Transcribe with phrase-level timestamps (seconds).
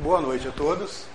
[0.00, 1.06] Boa noite a todos.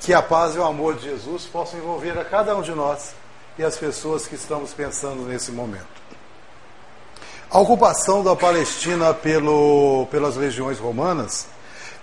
[0.00, 3.14] Que a paz e o amor de Jesus possam envolver a cada um de nós
[3.58, 5.86] e as pessoas que estamos pensando nesse momento.
[7.50, 11.46] A ocupação da Palestina pelo, pelas legiões romanas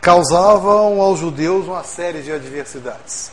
[0.01, 3.29] causavam aos judeus uma série de adversidades.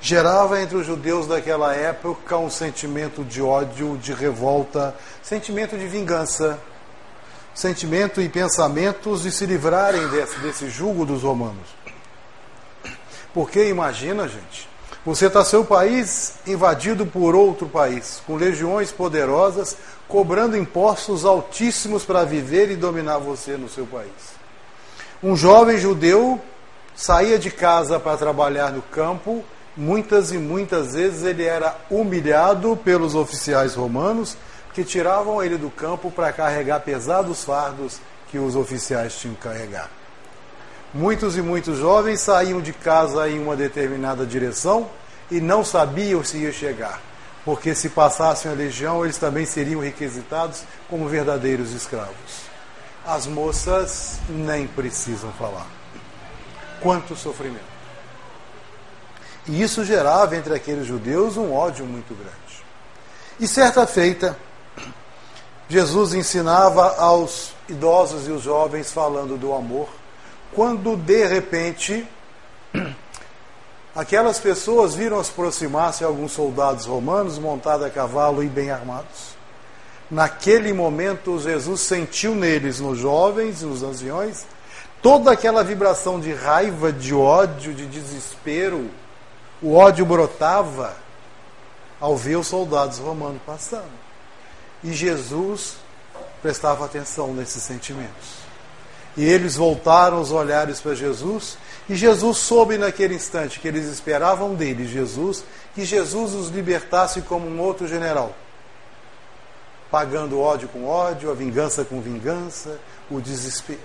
[0.00, 6.58] Gerava entre os judeus daquela época um sentimento de ódio, de revolta, sentimento de vingança,
[7.54, 11.68] sentimento e pensamentos de se livrarem desse, desse jugo dos romanos.
[13.32, 14.68] Porque imagina, gente,
[15.04, 19.76] você está seu país invadido por outro país, com legiões poderosas,
[20.08, 24.10] cobrando impostos altíssimos para viver e dominar você no seu país.
[25.22, 26.40] Um jovem judeu
[26.94, 29.44] saía de casa para trabalhar no campo,
[29.76, 34.36] muitas e muitas vezes ele era humilhado pelos oficiais romanos
[34.74, 39.88] que tiravam ele do campo para carregar pesados fardos que os oficiais tinham que carregar.
[40.92, 44.90] Muitos e muitos jovens saíam de casa em uma determinada direção
[45.30, 47.00] e não sabiam se ia chegar,
[47.44, 52.44] porque se passassem a legião, eles também seriam requisitados como verdadeiros escravos.
[53.06, 55.66] As moças nem precisam falar.
[56.80, 57.74] Quanto sofrimento.
[59.46, 62.64] E isso gerava entre aqueles judeus um ódio muito grande.
[63.38, 64.36] E certa feita,
[65.68, 69.88] Jesus ensinava aos idosos e os jovens falando do amor,
[70.52, 72.06] quando de repente
[73.96, 79.34] aquelas pessoas viram se aproximar-se alguns soldados romanos montados a cavalo e bem armados.
[80.10, 84.44] Naquele momento, Jesus sentiu neles, nos jovens e nos anciões,
[85.00, 88.90] toda aquela vibração de raiva, de ódio, de desespero.
[89.62, 90.94] O ódio brotava
[91.98, 94.03] ao ver os soldados romanos passando.
[94.84, 95.76] E Jesus
[96.42, 98.44] prestava atenção nesses sentimentos.
[99.16, 101.56] E eles voltaram os olhares para Jesus,
[101.88, 105.42] e Jesus soube naquele instante que eles esperavam dele, Jesus,
[105.74, 108.34] que Jesus os libertasse como um outro general,
[109.90, 112.78] pagando ódio com ódio, a vingança com vingança,
[113.10, 113.80] o desespero.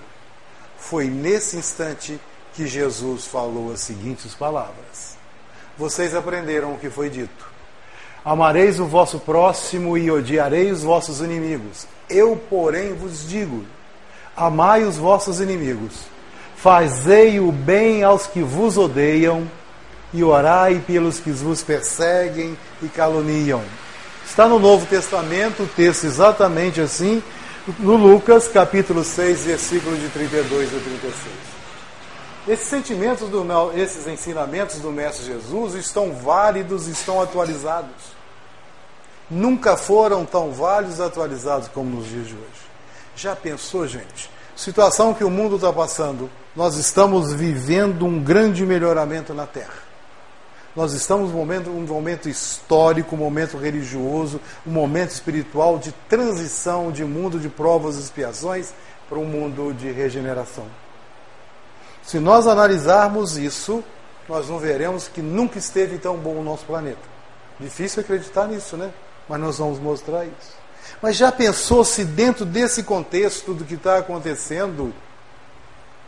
[0.76, 2.20] Foi nesse instante
[2.52, 5.16] que Jesus falou as seguintes palavras:
[5.78, 7.49] Vocês aprenderam o que foi dito
[8.24, 11.86] Amareis o vosso próximo e odiareis os vossos inimigos.
[12.08, 13.64] Eu, porém, vos digo:
[14.36, 15.92] amai os vossos inimigos,
[16.56, 19.48] fazei o bem aos que vos odeiam
[20.12, 23.62] e orai pelos que vos perseguem e caluniam.
[24.26, 27.22] Está no Novo Testamento o texto exatamente assim,
[27.78, 31.49] no Lucas, capítulo 6, versículo de 32 a 36.
[32.48, 33.44] Esses sentimentos, do,
[33.76, 38.18] esses ensinamentos do Mestre Jesus estão válidos, estão atualizados.
[39.30, 42.70] Nunca foram tão válidos e atualizados como nos dias de hoje.
[43.14, 44.30] Já pensou, gente?
[44.56, 46.30] Situação que o mundo está passando.
[46.56, 49.90] Nós estamos vivendo um grande melhoramento na Terra.
[50.74, 57.04] Nós estamos vivendo um momento histórico, um momento religioso, um momento espiritual de transição de
[57.04, 58.72] mundo de provas e expiações
[59.08, 60.66] para um mundo de regeneração.
[62.02, 63.84] Se nós analisarmos isso,
[64.28, 67.10] nós não veremos que nunca esteve tão bom o nosso planeta.
[67.58, 68.90] Difícil acreditar nisso, né?
[69.28, 70.60] Mas nós vamos mostrar isso.
[71.02, 74.92] Mas já pensou se dentro desse contexto do que está acontecendo,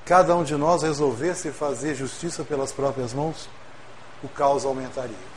[0.04, 3.48] cada um de nós resolvesse fazer justiça pelas próprias mãos?
[4.22, 5.32] O caos aumentaria.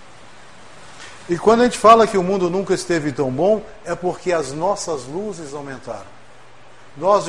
[1.27, 4.51] E quando a gente fala que o mundo nunca esteve tão bom, é porque as
[4.51, 6.16] nossas luzes aumentaram.
[6.97, 7.25] Nós,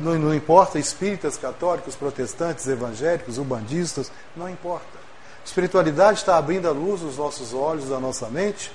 [0.00, 4.98] não importa, espíritas, católicos, protestantes, evangélicos, ubandistas, não importa.
[5.42, 8.72] A espiritualidade está abrindo a luz dos nossos olhos, da nossa mente,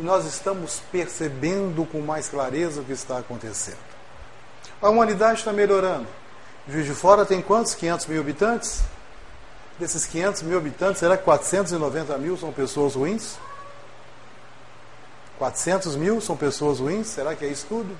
[0.00, 3.78] e nós estamos percebendo com mais clareza o que está acontecendo.
[4.80, 6.06] A humanidade está melhorando.
[6.66, 7.74] Juiz de Fora tem quantos?
[7.74, 8.82] 500 mil habitantes?
[9.78, 13.36] Desses 500 mil habitantes, será que 490 mil são pessoas ruins?
[15.38, 17.08] 400 mil são pessoas ruins?
[17.08, 17.96] Será que é isso tudo?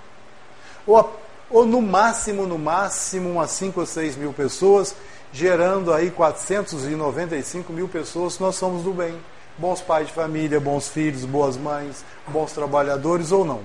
[0.86, 1.20] Ou
[1.52, 4.96] ou no máximo, no máximo, umas 5 ou 6 mil pessoas,
[5.32, 9.20] gerando aí 495 mil pessoas, nós somos do bem.
[9.58, 13.60] Bons pais de família, bons filhos, boas mães, bons trabalhadores ou não.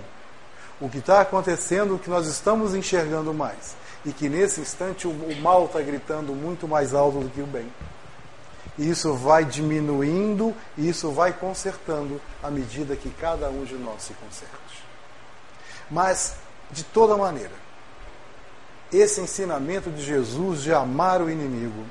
[0.81, 3.75] O que está acontecendo, o que nós estamos enxergando mais.
[4.05, 7.47] E que nesse instante o, o mal está gritando muito mais alto do que o
[7.47, 7.71] bem.
[8.77, 14.03] E isso vai diminuindo e isso vai consertando à medida que cada um de nós
[14.03, 14.83] se conserte.
[15.89, 16.35] Mas,
[16.69, 17.66] de toda maneira,
[18.91, 21.85] esse ensinamento de Jesus de amar o inimigo,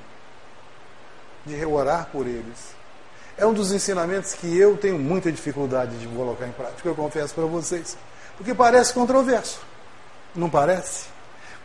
[1.44, 2.74] de orar por eles,
[3.36, 7.34] é um dos ensinamentos que eu tenho muita dificuldade de colocar em prática, eu confesso
[7.34, 7.96] para vocês.
[8.36, 9.60] Porque parece controverso.
[10.34, 11.06] Não parece?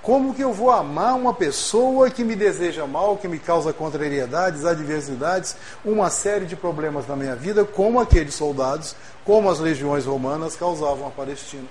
[0.01, 4.65] Como que eu vou amar uma pessoa que me deseja mal, que me causa contrariedades,
[4.65, 5.55] adversidades,
[5.85, 11.07] uma série de problemas na minha vida, como aqueles soldados, como as legiões romanas causavam
[11.07, 11.67] a Palestina?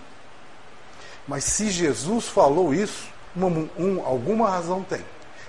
[1.27, 5.05] Mas se Jesus falou isso, uma, um, alguma razão tem.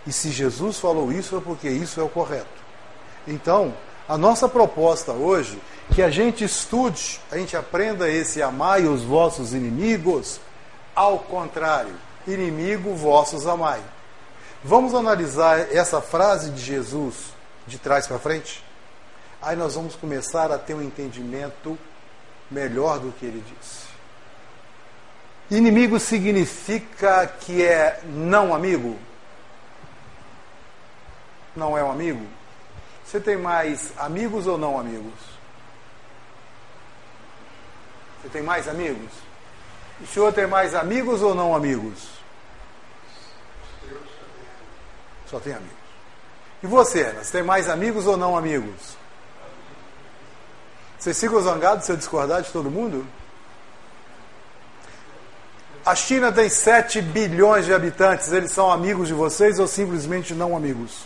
[0.06, 2.62] E se Jesus falou isso, é porque isso é o correto.
[3.28, 3.74] Então,
[4.07, 5.60] a nossa proposta hoje
[5.94, 10.39] que a gente estude, a gente aprenda esse amai os vossos inimigos,
[10.95, 11.94] ao contrário,
[12.28, 13.81] inimigo vossos amai.
[14.63, 17.34] Vamos analisar essa frase de Jesus
[17.68, 18.63] de trás para frente?
[19.42, 21.77] Aí nós vamos começar a ter um entendimento
[22.50, 23.91] melhor do que ele disse.
[25.51, 28.98] Inimigo significa que é não amigo?
[31.53, 32.25] Não é um amigo?
[33.03, 35.13] Você tem mais amigos ou não amigos?
[38.21, 39.12] Você tem mais amigos?
[40.00, 42.07] O senhor tem mais amigos ou não amigos?
[45.27, 45.75] Só tem amigos.
[46.63, 47.25] E você, Ana?
[47.25, 48.95] Você tem mais amigos ou não amigos?
[50.98, 53.06] Vocês ficam zangados se eu discordar de todo mundo?
[55.86, 58.31] A China tem 7 bilhões de habitantes.
[58.31, 61.06] Eles são amigos de vocês ou simplesmente não amigos?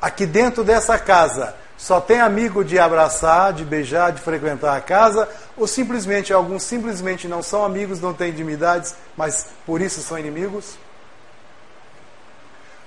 [0.00, 5.28] Aqui dentro dessa casa, só tem amigo de abraçar, de beijar, de frequentar a casa,
[5.56, 10.76] ou simplesmente alguns simplesmente não são amigos, não têm intimidades, mas por isso são inimigos?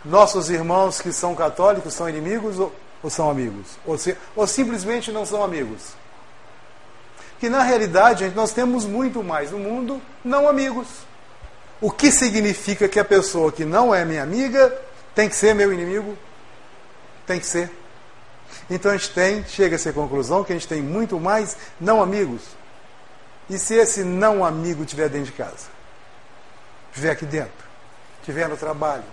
[0.03, 3.77] Nossos irmãos que são católicos são inimigos ou, ou são amigos?
[3.85, 3.97] Ou,
[4.35, 5.95] ou simplesmente não são amigos?
[7.39, 10.87] Que na realidade gente, nós temos muito mais no mundo não amigos.
[11.81, 14.73] O que significa que a pessoa que não é minha amiga
[15.13, 16.17] tem que ser meu inimigo?
[17.27, 17.69] Tem que ser.
[18.69, 22.01] Então a gente tem, chega a essa conclusão que a gente tem muito mais não
[22.01, 22.41] amigos.
[23.49, 25.67] E se esse não amigo estiver dentro de casa?
[26.89, 27.51] Estiver aqui dentro,
[28.19, 29.03] estiver no trabalho,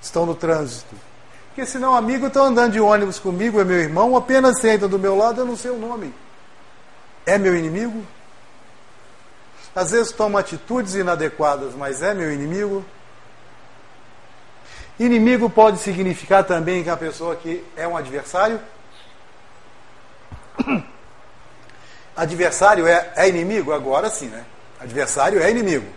[0.00, 0.94] estão no trânsito.
[1.48, 4.98] Porque se não amigo estão andando de ônibus comigo, é meu irmão, apenas senta do
[4.98, 6.14] meu lado, eu não sei o nome.
[7.24, 8.04] É meu inimigo?
[9.74, 12.84] Às vezes toma atitudes inadequadas, mas é meu inimigo?
[14.98, 18.60] Inimigo pode significar também que a pessoa que é um adversário?
[22.14, 23.72] Adversário é, é inimigo?
[23.72, 24.44] Agora sim, né?
[24.78, 25.90] Adversário é inimigo.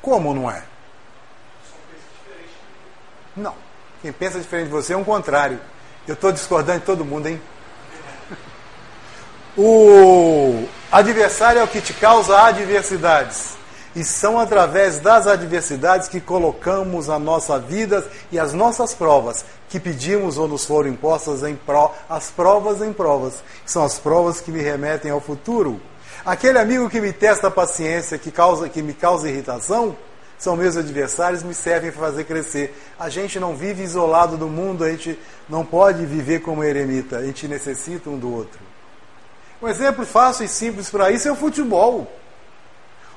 [0.00, 0.62] Como não é?
[3.36, 3.54] Não.
[4.00, 5.60] Quem pensa diferente de você é um contrário.
[6.08, 7.40] Eu estou discordando de todo mundo, hein?
[9.56, 13.52] O adversário é o que te causa adversidades.
[13.94, 19.78] E são através das adversidades que colocamos a nossa vida e as nossas provas que
[19.78, 23.44] pedimos ou nos foram impostas em pro, as provas em provas.
[23.66, 25.78] São as provas que me remetem ao futuro.
[26.24, 29.94] Aquele amigo que me testa a paciência, que, causa, que me causa irritação,
[30.38, 32.74] são meus adversários, me servem para fazer crescer.
[32.98, 37.26] A gente não vive isolado do mundo, a gente não pode viver como eremita, a
[37.26, 38.71] gente necessita um do outro.
[39.62, 42.10] Um exemplo fácil e simples para isso é o futebol.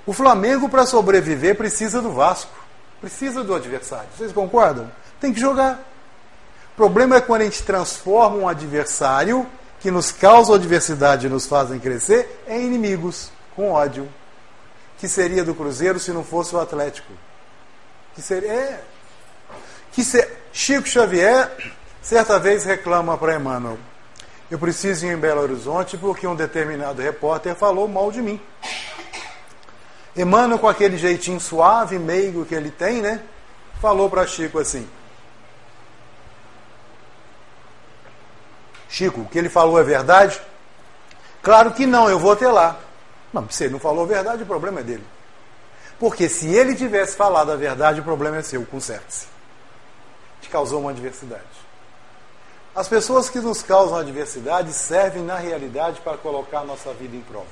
[0.05, 2.53] O Flamengo, para sobreviver, precisa do Vasco.
[3.01, 4.07] Precisa do adversário.
[4.15, 4.91] Vocês concordam?
[5.19, 5.79] Tem que jogar.
[6.73, 9.47] O problema é quando a gente transforma um adversário
[9.79, 14.07] que nos causa adversidade e nos fazem crescer em inimigos, com ódio.
[14.99, 17.11] Que seria do Cruzeiro se não fosse o Atlético?
[18.13, 18.51] Que seria.
[18.51, 18.83] É.
[19.91, 20.27] Que se...
[20.53, 21.51] Chico Xavier,
[22.01, 23.77] certa vez, reclama para Emmanuel:
[24.49, 28.39] Eu preciso ir em Belo Horizonte porque um determinado repórter falou mal de mim.
[30.15, 33.21] Emmanuel, com aquele jeitinho suave, meigo que ele tem, né?
[33.81, 34.87] Falou para Chico assim:
[38.87, 40.39] Chico, o que ele falou é verdade?
[41.41, 42.79] Claro que não, eu vou até lá.
[43.33, 45.05] Mas se ele não falou a verdade, o problema é dele.
[45.99, 49.27] Porque se ele tivesse falado a verdade, o problema é seu, conserte-se.
[50.41, 51.43] Te causou uma adversidade.
[52.75, 57.45] As pessoas que nos causam adversidade servem, na realidade, para colocar nossa vida em prova.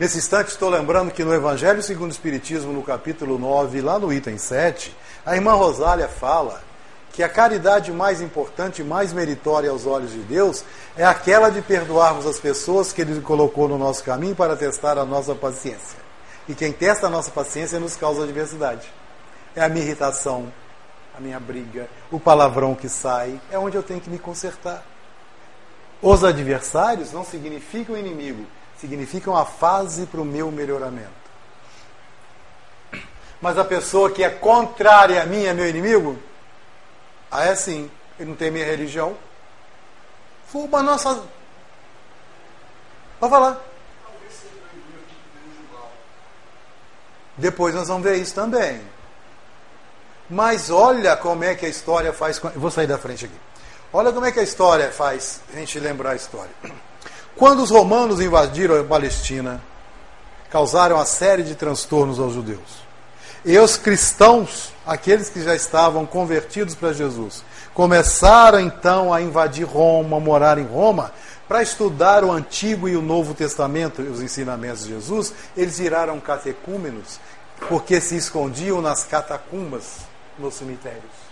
[0.00, 4.12] Nesse instante, estou lembrando que no Evangelho segundo o Espiritismo, no capítulo 9, lá no
[4.12, 6.60] item 7, a irmã Rosália fala
[7.12, 10.64] que a caridade mais importante e mais meritória aos olhos de Deus
[10.96, 15.04] é aquela de perdoarmos as pessoas que Ele colocou no nosso caminho para testar a
[15.04, 15.98] nossa paciência.
[16.48, 18.92] E quem testa a nossa paciência nos causa adversidade.
[19.54, 20.52] É a minha irritação,
[21.18, 24.84] a minha briga, o palavrão que sai, é onde eu tenho que me consertar.
[26.00, 28.46] Os adversários não significam inimigo,
[28.78, 31.18] significam a fase para o meu melhoramento.
[33.40, 36.16] Mas a pessoa que é contrária a mim é meu inimigo?
[37.30, 37.90] Ah, é sim.
[38.18, 39.16] Ele não tem minha religião.
[40.46, 41.22] Fuba nossa.
[43.20, 43.60] Pode falar.
[47.36, 48.80] Depois nós vamos ver isso também.
[50.28, 52.38] Mas olha como é que a história faz.
[52.54, 53.34] Vou sair da frente aqui.
[53.92, 56.50] Olha como é que a história faz a gente lembrar a história.
[57.34, 59.62] Quando os romanos invadiram a Palestina,
[60.50, 62.88] causaram uma série de transtornos aos judeus.
[63.44, 67.42] E os cristãos, aqueles que já estavam convertidos para Jesus,
[67.72, 71.12] começaram então a invadir Roma, morar em Roma,
[71.46, 76.20] para estudar o Antigo e o Novo Testamento e os ensinamentos de Jesus, eles viraram
[76.20, 77.18] catecúmenos,
[77.68, 80.07] porque se escondiam nas catacumbas
[80.38, 81.28] nos cemitérios.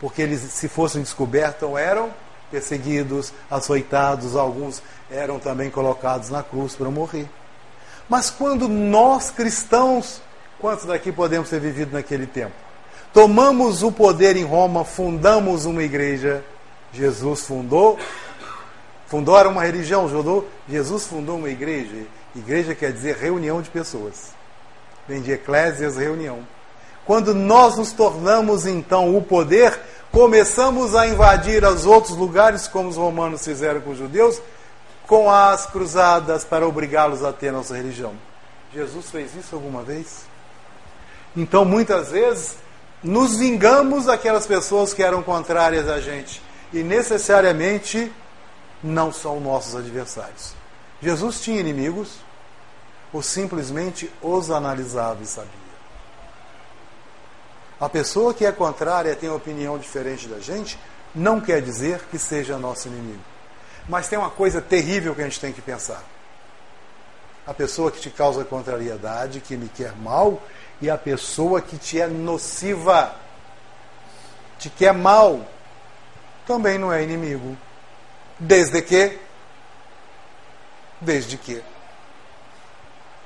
[0.00, 2.10] Porque eles, se fossem descobertos, eram
[2.50, 7.28] perseguidos, açoitados, alguns eram também colocados na cruz para morrer.
[8.08, 10.22] Mas quando nós cristãos,
[10.60, 12.54] quantos daqui podemos ter vivido naquele tempo?
[13.12, 16.44] Tomamos o poder em Roma, fundamos uma igreja,
[16.92, 17.98] Jesus fundou,
[19.06, 22.06] fundou era uma religião, judô, Jesus fundou uma igreja.
[22.34, 24.32] Igreja quer dizer reunião de pessoas.
[25.08, 26.40] Vem de eclésias, reunião.
[27.06, 29.78] Quando nós nos tornamos então o poder,
[30.10, 34.42] começamos a invadir os outros lugares, como os romanos fizeram com os judeus,
[35.06, 38.12] com as cruzadas para obrigá-los a ter nossa religião.
[38.74, 40.26] Jesus fez isso alguma vez?
[41.36, 42.56] Então, muitas vezes,
[43.02, 48.12] nos vingamos daquelas pessoas que eram contrárias a gente e necessariamente
[48.82, 50.54] não são nossos adversários.
[51.00, 52.16] Jesus tinha inimigos
[53.12, 55.65] ou simplesmente os analisava e sabia.
[57.80, 60.78] A pessoa que é contrária tem opinião diferente da gente,
[61.14, 63.22] não quer dizer que seja nosso inimigo.
[63.88, 66.02] Mas tem uma coisa terrível que a gente tem que pensar.
[67.46, 70.42] A pessoa que te causa contrariedade, que me quer mal,
[70.80, 73.14] e a pessoa que te é nociva,
[74.58, 75.46] te quer mal,
[76.46, 77.56] também não é inimigo.
[78.38, 79.18] Desde que,
[81.00, 81.62] desde que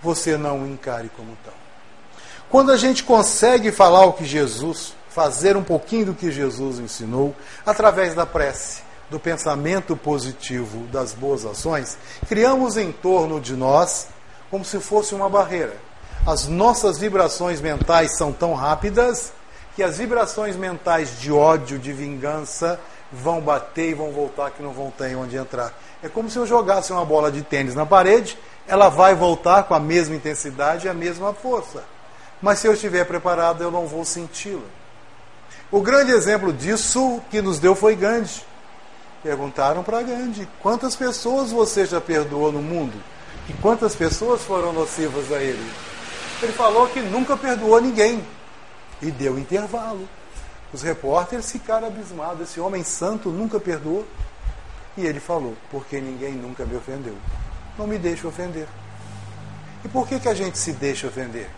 [0.02, 1.59] você não o encare como tal.
[2.50, 7.32] Quando a gente consegue falar o que Jesus, fazer um pouquinho do que Jesus ensinou,
[7.64, 11.96] através da prece, do pensamento positivo, das boas ações,
[12.28, 14.08] criamos em torno de nós
[14.50, 15.76] como se fosse uma barreira.
[16.26, 19.32] As nossas vibrações mentais são tão rápidas
[19.76, 22.80] que as vibrações mentais de ódio, de vingança,
[23.12, 25.72] vão bater e vão voltar que não vão ter onde entrar.
[26.02, 29.74] É como se eu jogasse uma bola de tênis na parede, ela vai voltar com
[29.74, 31.84] a mesma intensidade e a mesma força.
[32.40, 34.66] Mas se eu estiver preparado, eu não vou senti-la.
[35.70, 38.42] O grande exemplo disso que nos deu foi Gandhi.
[39.22, 43.00] Perguntaram para Gandhi: quantas pessoas você já perdoou no mundo?
[43.48, 45.70] E quantas pessoas foram nocivas a ele?
[46.42, 48.24] Ele falou que nunca perdoou ninguém.
[49.02, 50.08] E deu intervalo.
[50.72, 52.48] Os repórteres ficaram abismados.
[52.48, 54.06] Esse homem santo nunca perdoou.
[54.96, 57.16] E ele falou: porque ninguém nunca me ofendeu.
[57.78, 58.66] Não me deixe ofender.
[59.84, 61.48] E por que, que a gente se deixa ofender?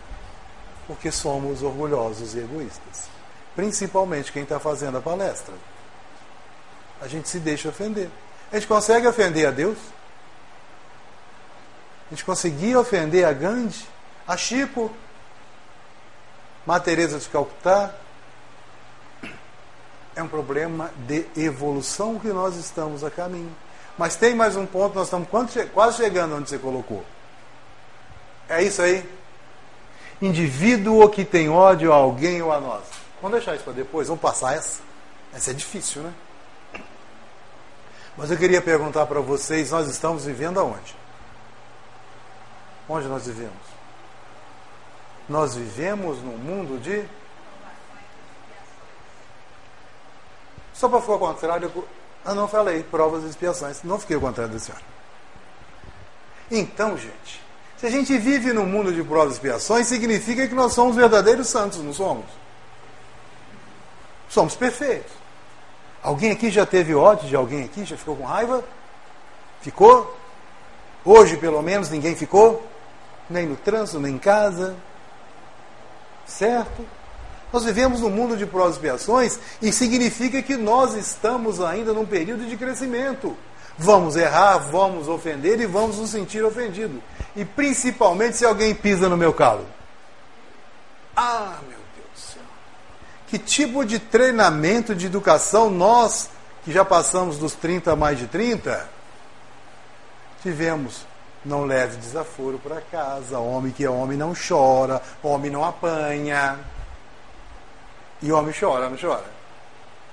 [0.87, 3.07] Porque somos orgulhosos e egoístas.
[3.55, 5.53] Principalmente quem está fazendo a palestra
[7.03, 8.09] a gente se deixa ofender.
[8.49, 9.77] A gente consegue ofender a Deus?
[12.07, 13.85] A gente conseguia ofender a Gandhi,
[14.25, 14.89] a Chico,
[16.65, 17.93] Matereza de Calcutá?
[20.15, 23.53] É um problema de evolução que nós estamos a caminho.
[23.97, 25.27] Mas tem mais um ponto, nós estamos
[25.73, 27.03] quase chegando onde você colocou.
[28.47, 29.03] É isso aí?
[30.25, 32.83] Indivíduo que tem ódio a alguém ou a nós.
[33.21, 34.81] Vamos deixar isso para depois, vamos passar essa.
[35.33, 36.13] Essa é difícil, né?
[38.15, 40.95] Mas eu queria perguntar para vocês: nós estamos vivendo aonde?
[42.87, 43.73] Onde nós vivemos?
[45.27, 47.03] Nós vivemos num mundo de.
[50.73, 51.69] Só para ficar contrário,
[52.25, 53.83] eu não falei provas e expiações.
[53.83, 54.83] Não fiquei ao contrário da senhora.
[56.49, 57.41] Então, gente,
[57.83, 61.47] se a gente vive num mundo de provas e expiações, significa que nós somos verdadeiros
[61.49, 62.23] santos, não somos?
[64.29, 65.11] Somos perfeitos.
[66.01, 67.83] Alguém aqui já teve ódio de alguém aqui?
[67.83, 68.63] Já ficou com raiva?
[69.59, 70.17] Ficou?
[71.03, 72.65] Hoje, pelo menos, ninguém ficou?
[73.29, 74.77] Nem no trânsito, nem em casa?
[76.25, 76.85] Certo?
[77.51, 82.05] Nós vivemos num mundo de provas e expiações e significa que nós estamos ainda num
[82.05, 83.35] período de crescimento.
[83.77, 87.01] Vamos errar, vamos ofender e vamos nos sentir ofendidos.
[87.35, 89.65] E principalmente se alguém pisa no meu calo.
[91.15, 91.83] Ah, meu
[93.33, 96.29] que tipo de treinamento de educação nós,
[96.63, 98.87] que já passamos dos 30 a mais de 30,
[100.43, 101.03] tivemos?
[101.43, 103.39] Não leve desaforo para casa.
[103.39, 106.59] Homem que é homem não chora, homem não apanha.
[108.21, 109.25] E homem chora, não chora.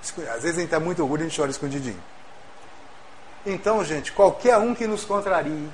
[0.01, 2.01] Às vezes a gente está muito orgulho e a gente chora escondidinho.
[3.45, 5.69] Então, gente, qualquer um que nos contrarie,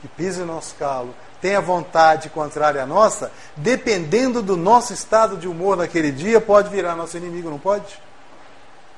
[0.00, 5.46] que pise o nosso calo, tenha vontade contrária à nossa, dependendo do nosso estado de
[5.46, 8.00] humor naquele dia, pode virar nosso inimigo, não pode?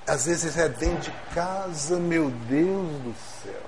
[0.07, 3.63] Às vezes é dentro de casa, meu Deus do céu.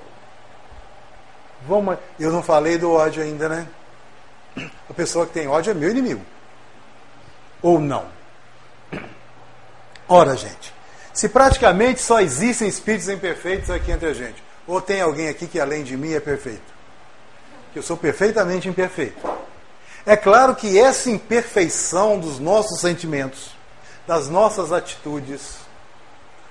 [1.67, 3.69] Vamos, eu não falei do ódio ainda, né?
[4.89, 6.23] A pessoa que tem ódio é meu inimigo.
[7.63, 8.07] Ou não?
[10.09, 10.75] Ora, gente,
[11.13, 15.61] se praticamente só existem espíritos imperfeitos aqui entre a gente, ou tem alguém aqui que
[15.61, 16.73] além de mim é perfeito?
[17.73, 19.21] Que eu sou perfeitamente imperfeito.
[20.05, 23.51] É claro que essa imperfeição dos nossos sentimentos,
[24.07, 25.59] das nossas atitudes,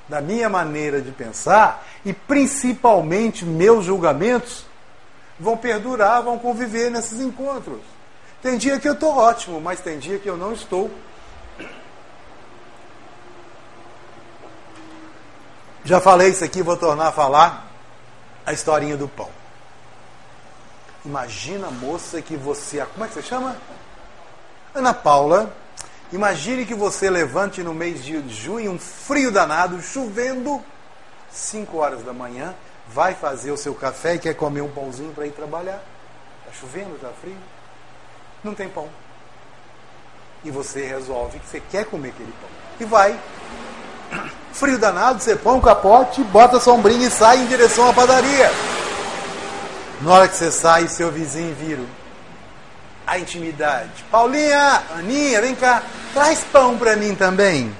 [0.08, 4.65] da minha maneira de pensar e principalmente meus julgamentos
[5.39, 7.80] vão perdurar, vão conviver nesses encontros.
[8.41, 10.91] Tem dia que eu estou ótimo, mas tem dia que eu não estou.
[15.84, 17.68] Já falei isso aqui, vou tornar a falar
[18.46, 19.30] a historinha do pão.
[21.04, 22.86] Imagina moça que você.
[22.94, 23.58] Como é que você chama?
[24.74, 25.52] Ana Paula.
[26.14, 30.62] Imagine que você levante no mês de junho, um frio danado, chovendo,
[31.32, 32.54] 5 horas da manhã,
[32.90, 35.82] vai fazer o seu café e quer comer um pãozinho para ir trabalhar.
[36.42, 37.38] Está chovendo, está frio.
[38.44, 38.90] Não tem pão.
[40.44, 42.50] E você resolve que você quer comer aquele pão.
[42.80, 43.18] E vai.
[44.53, 48.51] Frio danado, você põe um capote, bota a sombrinha e sai em direção à padaria.
[50.01, 51.81] Na hora que você sai, seu vizinho vira
[53.05, 54.05] a intimidade.
[54.10, 57.75] Paulinha, Aninha, vem cá, traz pão para mim também.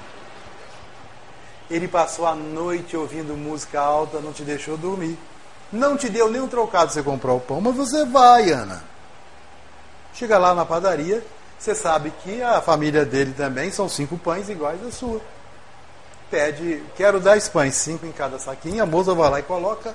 [1.70, 5.18] Ele passou a noite ouvindo música alta, não te deixou dormir.
[5.72, 8.84] Não te deu nem um trocado você comprar o pão, mas você vai, Ana.
[10.12, 11.24] Chega lá na padaria,
[11.58, 15.20] você sabe que a família dele também são cinco pães iguais à sua.
[16.32, 19.94] Pede, quero dez pães, cinco em cada saquinho, a moça vai lá e coloca,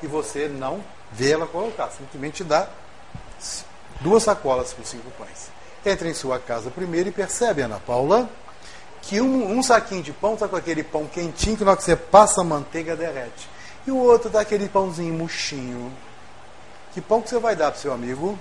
[0.00, 2.68] e você não vê ela colocar, simplesmente dá
[4.00, 5.50] duas sacolas com cinco pães.
[5.84, 8.30] Entra em sua casa primeiro e percebe, Ana Paula,
[9.00, 11.84] que um, um saquinho de pão está com aquele pão quentinho que na hora que
[11.84, 13.48] você passa a manteiga derrete.
[13.84, 15.92] E o outro dá aquele pãozinho murchinho.
[16.94, 18.38] Que pão que você vai dar para seu amigo?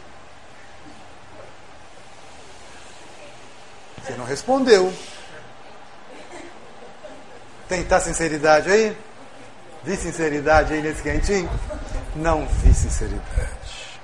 [4.04, 4.94] Você não respondeu.
[7.72, 8.98] Tentar sinceridade aí?
[9.82, 11.50] Vi sinceridade aí nesse quentinho?
[12.14, 13.98] Não vi sinceridade.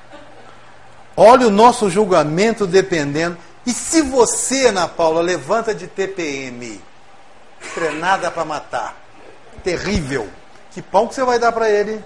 [1.18, 3.38] Olha o nosso julgamento dependendo.
[3.66, 6.82] E se você, Ana Paula, levanta de TPM,
[7.74, 8.96] treinada para matar,
[9.66, 10.30] terrível,
[10.72, 12.02] que pão que você vai dar para ele?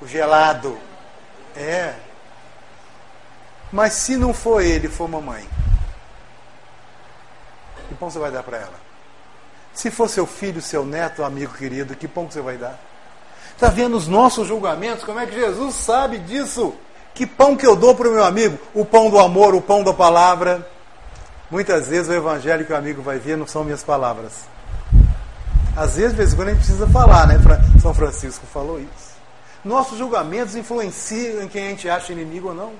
[0.00, 0.78] O gelado.
[1.56, 1.92] É.
[3.72, 5.44] Mas se não for ele, for mamãe,
[7.88, 8.87] que pão você vai dar para ela?
[9.78, 12.76] Se for seu filho, seu neto, amigo querido, que pão que você vai dar?
[13.54, 15.04] Está vendo os nossos julgamentos?
[15.04, 16.74] Como é que Jesus sabe disso?
[17.14, 18.58] Que pão que eu dou para o meu amigo?
[18.74, 20.68] O pão do amor, o pão da palavra.
[21.48, 24.48] Muitas vezes o evangelho que o amigo vai ver não são minhas palavras.
[25.76, 27.36] Às vezes, de vez em quando, a gente precisa falar, né?
[27.80, 29.12] São Francisco falou isso.
[29.64, 32.72] Nossos julgamentos influenciam em quem a gente acha inimigo ou não.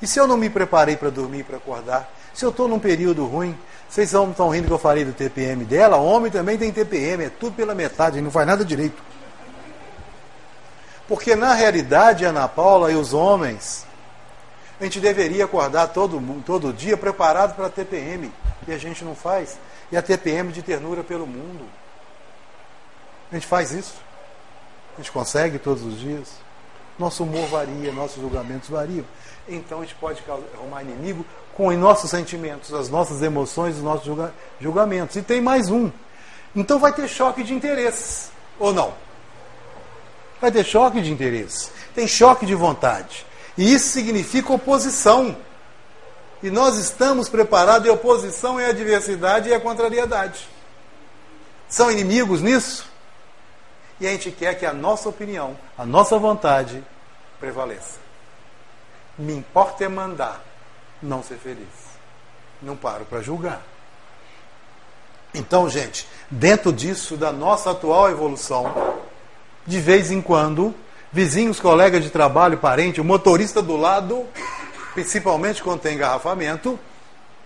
[0.00, 2.08] E se eu não me preparei para dormir, para acordar?
[2.32, 3.58] Se eu estou num período ruim?
[3.88, 5.96] Vocês estão rindo que eu falei do TPM dela?
[5.96, 9.02] Homem também tem TPM, é tudo pela metade, não faz nada direito.
[11.08, 13.86] Porque na realidade, Ana Paula e os homens,
[14.78, 18.30] a gente deveria acordar todo, todo dia preparado para a TPM.
[18.66, 19.58] E a gente não faz.
[19.90, 21.64] E a TPM de ternura pelo mundo.
[23.32, 23.94] A gente faz isso.
[24.94, 26.28] A gente consegue todos os dias.
[26.98, 29.04] Nosso humor varia, nossos julgamentos variam.
[29.48, 30.22] Então a gente pode
[30.54, 34.06] arrumar inimigo com os nossos sentimentos, as nossas emoções, os nossos
[34.60, 35.16] julgamentos.
[35.16, 35.90] E tem mais um.
[36.54, 38.30] Então vai ter choque de interesses.
[38.58, 38.92] Ou não?
[40.40, 43.26] vai ter choque de interesse, tem choque de vontade.
[43.56, 45.36] E isso significa oposição.
[46.42, 50.48] E nós estamos preparados, e oposição é a adversidade e a contrariedade.
[51.68, 52.88] São inimigos nisso?
[54.00, 56.82] E a gente quer que a nossa opinião, a nossa vontade
[57.40, 58.07] prevaleça.
[59.18, 60.40] Me importa é mandar,
[61.02, 61.66] não ser feliz.
[62.62, 63.62] Não paro para julgar.
[65.34, 68.98] Então, gente, dentro disso, da nossa atual evolução,
[69.66, 70.74] de vez em quando,
[71.12, 74.26] vizinhos, colegas de trabalho, parente, o motorista do lado,
[74.94, 76.78] principalmente quando tem engarrafamento,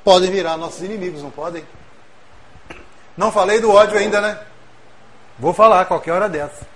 [0.04, 1.64] podem virar nossos inimigos, não podem?
[3.16, 4.38] Não falei do ódio ainda, né?
[5.38, 6.71] Vou falar qualquer hora dessa.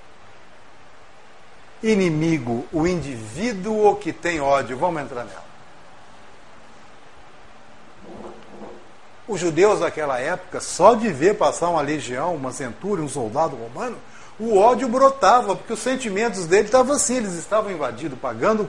[1.82, 5.44] Inimigo, o indivíduo que tem ódio, vamos entrar nela.
[9.28, 13.96] Os judeus daquela época, só de ver passar uma legião, uma centúria, um soldado romano,
[14.38, 18.68] O ódio brotava, porque os sentimentos dele estavam assim, eles estavam invadidos, pagando,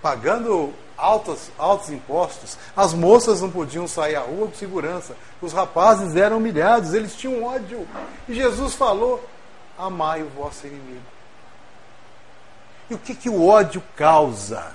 [0.00, 2.56] pagando altos, altos impostos.
[2.76, 5.16] As moças não podiam sair à rua com segurança.
[5.42, 7.86] Os rapazes eram humilhados, eles tinham ódio.
[8.28, 9.28] E Jesus falou:
[9.76, 11.15] amai o vosso inimigo.
[12.90, 14.74] E o que, que o ódio causa?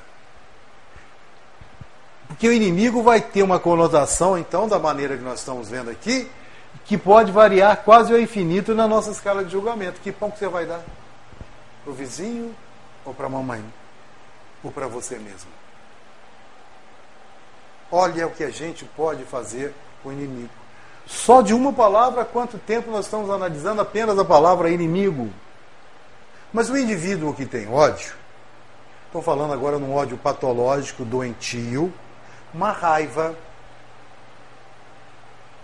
[2.28, 6.30] Porque o inimigo vai ter uma conotação, então, da maneira que nós estamos vendo aqui,
[6.86, 10.02] que pode variar quase ao infinito na nossa escala de julgamento.
[10.02, 10.82] Que pão que você vai dar?
[11.84, 12.56] Para o vizinho
[13.06, 13.64] ou para a mamãe?
[14.64, 15.50] Ou para você mesmo?
[17.92, 20.50] Olha o que a gente pode fazer com o inimigo.
[21.06, 25.30] Só de uma palavra, quanto tempo nós estamos analisando apenas a palavra inimigo?
[26.54, 28.14] Mas o indivíduo que tem ódio,
[29.08, 31.94] estou falando agora num ódio patológico, doentio,
[32.54, 33.36] uma raiva,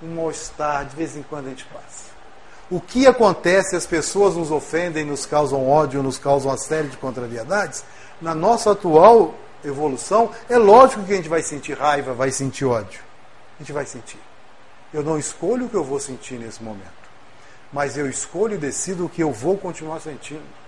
[0.02, 2.08] um mal-estar, de vez em quando a gente passa.
[2.70, 3.76] O que acontece?
[3.76, 7.84] As pessoas nos ofendem, nos causam ódio, nos causam uma série de contrariedades.
[8.22, 13.02] Na nossa atual evolução, é lógico que a gente vai sentir raiva, vai sentir ódio.
[13.58, 14.20] A gente vai sentir.
[14.94, 16.86] Eu não escolho o que eu vou sentir nesse momento.
[17.72, 20.67] Mas eu escolho e decido o que eu vou continuar sentindo.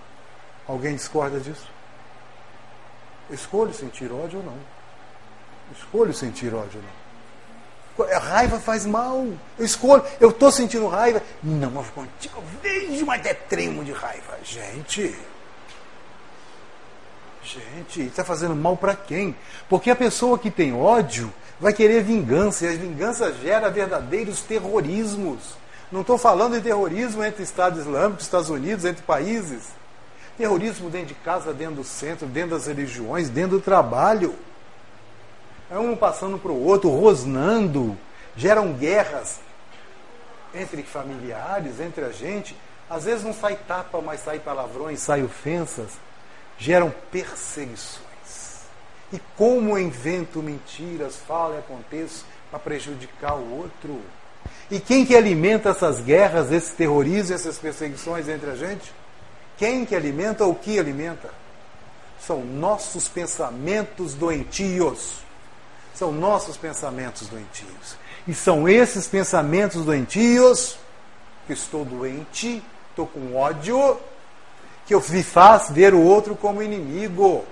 [0.66, 1.68] Alguém discorda disso?
[3.28, 4.52] Eu escolho sentir ódio ou não.
[4.52, 7.00] Eu escolho sentir ódio ou não.
[8.08, 9.26] A raiva faz mal.
[9.58, 10.02] Eu escolho.
[10.18, 11.22] Eu estou sentindo raiva.
[11.42, 14.38] Não, mas contigo eu vejo, mas é tremo de raiva.
[14.42, 15.14] Gente.
[17.42, 19.34] Gente, está fazendo mal para quem?
[19.68, 25.56] Porque a pessoa que tem ódio vai querer vingança, e a vingança gera verdadeiros terrorismos.
[25.90, 29.64] Não estou falando de terrorismo entre Estado Islâmico, Estados Unidos, entre países.
[30.40, 34.34] Terrorismo dentro de casa, dentro do centro, dentro das religiões, dentro do trabalho.
[35.70, 37.96] É um passando para o outro, rosnando.
[38.36, 39.38] Geram guerras
[40.54, 42.56] entre familiares, entre a gente.
[42.88, 45.90] Às vezes não sai tapa, mas sai palavrões, sai ofensas
[46.60, 48.00] geram perseguições.
[49.12, 54.00] E como invento mentiras, falo e aconteço para prejudicar o outro?
[54.70, 58.92] E quem que alimenta essas guerras, esses terrorismos, essas perseguições entre a gente?
[59.60, 61.28] Quem que alimenta ou que alimenta?
[62.18, 65.16] São nossos pensamentos doentios.
[65.94, 67.98] São nossos pensamentos doentios.
[68.26, 70.78] E são esses pensamentos doentios
[71.46, 73.98] que estou doente, estou com ódio,
[74.86, 77.44] que eu me faz ver o outro como inimigo.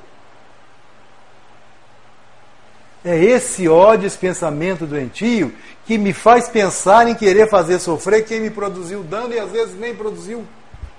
[3.05, 8.41] É esse ódio, esse pensamento doentio que me faz pensar em querer fazer sofrer quem
[8.41, 10.47] me produziu dano e às vezes nem produziu.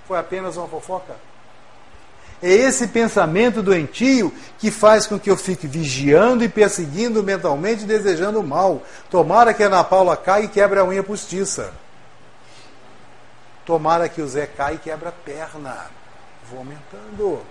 [0.09, 1.15] Foi apenas uma fofoca.
[2.43, 8.39] É esse pensamento doentio que faz com que eu fique vigiando e perseguindo mentalmente, desejando
[8.41, 8.81] o mal.
[9.09, 11.71] Tomara que a Ana Paula caia e quebre a unha postiça.
[13.65, 15.99] Tomara que o Zé caia e quebra a perna
[16.49, 17.41] vou aumentando.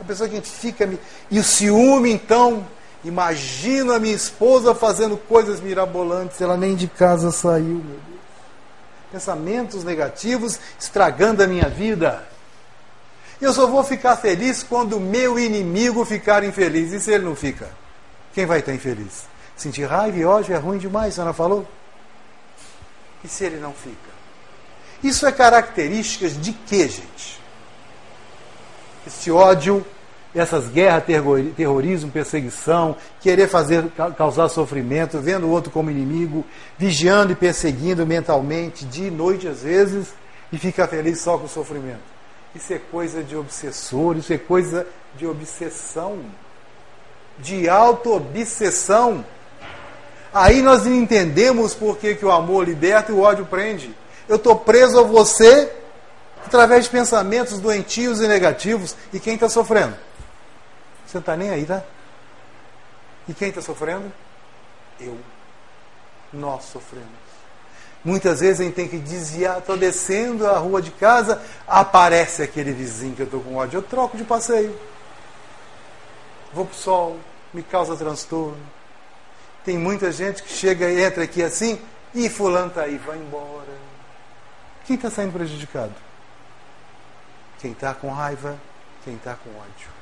[0.00, 0.88] A pessoa que a gente fica.
[1.30, 2.66] E o ciúme, então,
[3.04, 8.17] imagino a minha esposa fazendo coisas mirabolantes, ela nem de casa saiu, meu Deus.
[9.10, 12.26] Pensamentos negativos estragando a minha vida.
[13.40, 16.92] Eu só vou ficar feliz quando o meu inimigo ficar infeliz.
[16.92, 17.70] E se ele não fica?
[18.34, 19.24] Quem vai estar infeliz?
[19.56, 21.66] Sentir raiva e ódio é ruim demais, a senhora falou?
[23.24, 24.18] E se ele não fica?
[25.02, 27.40] Isso é características de quê, gente?
[29.06, 29.86] Esse ódio,
[30.40, 31.04] essas guerras,
[31.56, 33.84] terrorismo, perseguição, querer fazer
[34.16, 36.44] causar sofrimento, vendo o outro como inimigo,
[36.76, 40.08] vigiando e perseguindo mentalmente, dia e noite às vezes,
[40.52, 42.00] e fica feliz só com o sofrimento.
[42.54, 46.18] Isso é coisa de obsessor, isso é coisa de obsessão,
[47.38, 49.24] de auto-obsessão.
[50.32, 53.94] Aí nós entendemos por que, que o amor liberta e o ódio prende.
[54.28, 55.70] Eu estou preso a você
[56.44, 58.94] através de pensamentos doentios e negativos.
[59.12, 59.94] E quem está sofrendo?
[61.08, 61.82] Você não está nem aí, tá?
[63.26, 64.12] E quem está sofrendo?
[65.00, 65.18] Eu.
[66.30, 67.08] Nós sofremos.
[68.04, 69.58] Muitas vezes a gente tem que desviar.
[69.58, 73.78] Estou descendo a rua de casa, aparece aquele vizinho que eu estou com ódio.
[73.78, 74.78] Eu troco de passeio.
[76.52, 77.18] Vou para o sol,
[77.54, 78.60] me causa transtorno.
[79.64, 81.80] Tem muita gente que chega e entra aqui assim,
[82.14, 83.72] e fulano está aí, vai embora.
[84.84, 85.94] Quem está saindo prejudicado?
[87.60, 88.58] Quem está com raiva,
[89.04, 89.97] quem está com ódio.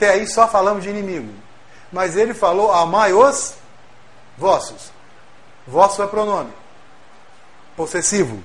[0.00, 1.30] Até aí só falamos de inimigo.
[1.92, 3.52] Mas ele falou: amai os
[4.38, 4.90] vossos.
[5.66, 6.50] Vosso é pronome.
[7.76, 8.42] Possessivo.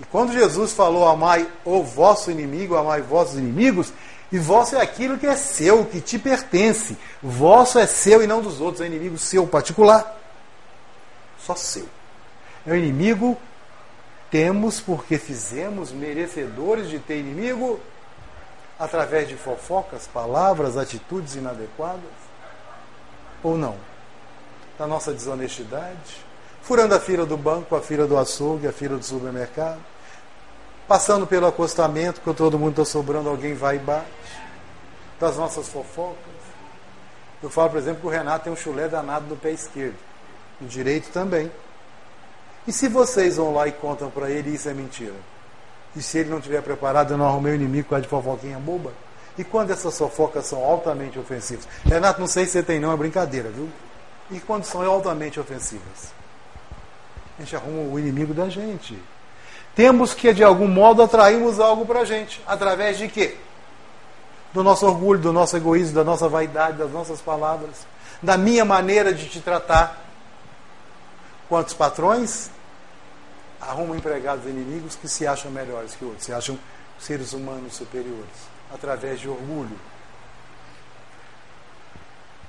[0.00, 3.92] E quando Jesus falou amai o vosso inimigo, amai vossos inimigos,
[4.32, 6.96] e vosso é aquilo que é seu, que te pertence.
[7.22, 10.18] Vosso é seu e não dos outros, é inimigo seu particular
[11.38, 11.86] só seu.
[12.66, 13.38] É o inimigo
[14.28, 17.78] temos porque fizemos merecedores de ter inimigo
[18.82, 22.00] através de fofocas, palavras, atitudes inadequadas?
[23.40, 23.76] Ou não?
[24.76, 26.24] Da nossa desonestidade?
[26.62, 29.78] Furando a fila do banco, a fila do açougue, a fila do supermercado?
[30.88, 34.06] Passando pelo acostamento, quando todo mundo está sobrando, alguém vai e bate?
[35.20, 36.16] Das nossas fofocas?
[37.40, 39.96] Eu falo, por exemplo, que o Renato tem um chulé danado no pé esquerdo.
[40.60, 41.52] No direito também.
[42.66, 45.14] E se vocês vão lá e contam para ele, isso é mentira?
[45.94, 48.58] E se ele não estiver preparado, eu não arrumei o inimigo com a de fofoquinha
[48.58, 48.92] boba?
[49.36, 51.66] E quando essas fofocas são altamente ofensivas?
[51.84, 53.68] Renato, não sei se você tem não, é brincadeira, viu?
[54.30, 56.12] E quando são altamente ofensivas?
[57.38, 58.98] A gente arruma o inimigo da gente.
[59.74, 62.42] Temos que, de algum modo, atrairmos algo para a gente.
[62.46, 63.36] Através de quê?
[64.52, 67.86] Do nosso orgulho, do nosso egoísmo, da nossa vaidade, das nossas palavras,
[68.22, 69.98] da minha maneira de te tratar.
[71.48, 72.50] Quantos patrões
[73.68, 76.58] arrumam empregados inimigos que se acham melhores que outros, se acham
[76.98, 78.28] seres humanos superiores,
[78.72, 79.78] através de orgulho.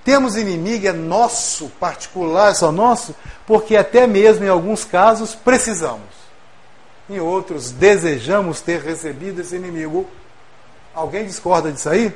[0.03, 3.15] Temos inimigo, é nosso, particular, é só nosso,
[3.47, 6.23] porque até mesmo em alguns casos precisamos.
[7.09, 10.09] Em outros, desejamos ter recebido esse inimigo.
[10.93, 12.13] Alguém discorda disso aí?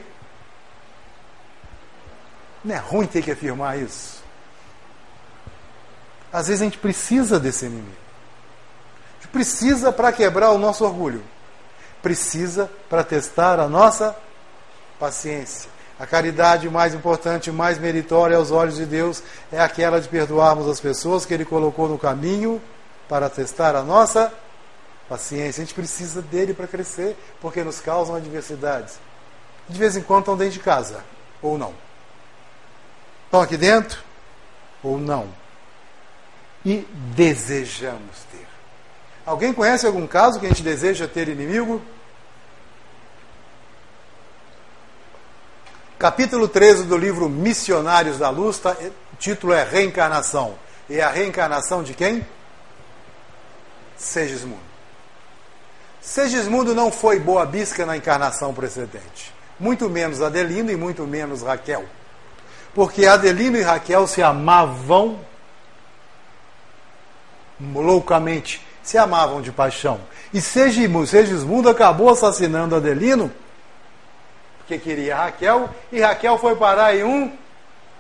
[2.63, 4.21] Não é ruim ter que afirmar isso.
[6.31, 8.06] Às vezes a gente precisa desse inimigo.
[9.37, 11.23] Precisa para quebrar o nosso orgulho.
[12.01, 14.15] Precisa para testar a nossa
[14.99, 15.69] paciência.
[15.99, 19.21] A caridade mais importante, mais meritória aos olhos de Deus
[19.51, 22.59] é aquela de perdoarmos as pessoas que Ele colocou no caminho
[23.07, 24.33] para testar a nossa
[25.07, 25.61] paciência.
[25.61, 28.97] A gente precisa dele para crescer, porque nos causam adversidades.
[29.69, 31.03] De vez em quando estão dentro de casa,
[31.43, 31.75] ou não.
[33.25, 34.01] Estão aqui dentro,
[34.81, 35.27] ou não.
[36.65, 38.46] E desejamos ter.
[39.27, 41.81] Alguém conhece algum caso que a gente deseja ter inimigo?
[45.99, 50.55] Capítulo 13 do livro Missionários da Luz, tá, o título é Reencarnação.
[50.89, 52.25] E a reencarnação de quem?
[53.97, 54.61] Segismundo.
[55.99, 59.33] Segismundo não foi boa bisca na encarnação precedente.
[59.59, 61.83] Muito menos Adelino e muito menos Raquel.
[62.73, 65.19] Porque Adelino e Raquel se amavam
[67.59, 69.99] loucamente, se amavam de paixão.
[70.33, 73.29] E Segismundo acabou assassinando Adelino
[74.65, 77.31] que queria Raquel, e Raquel foi parar em um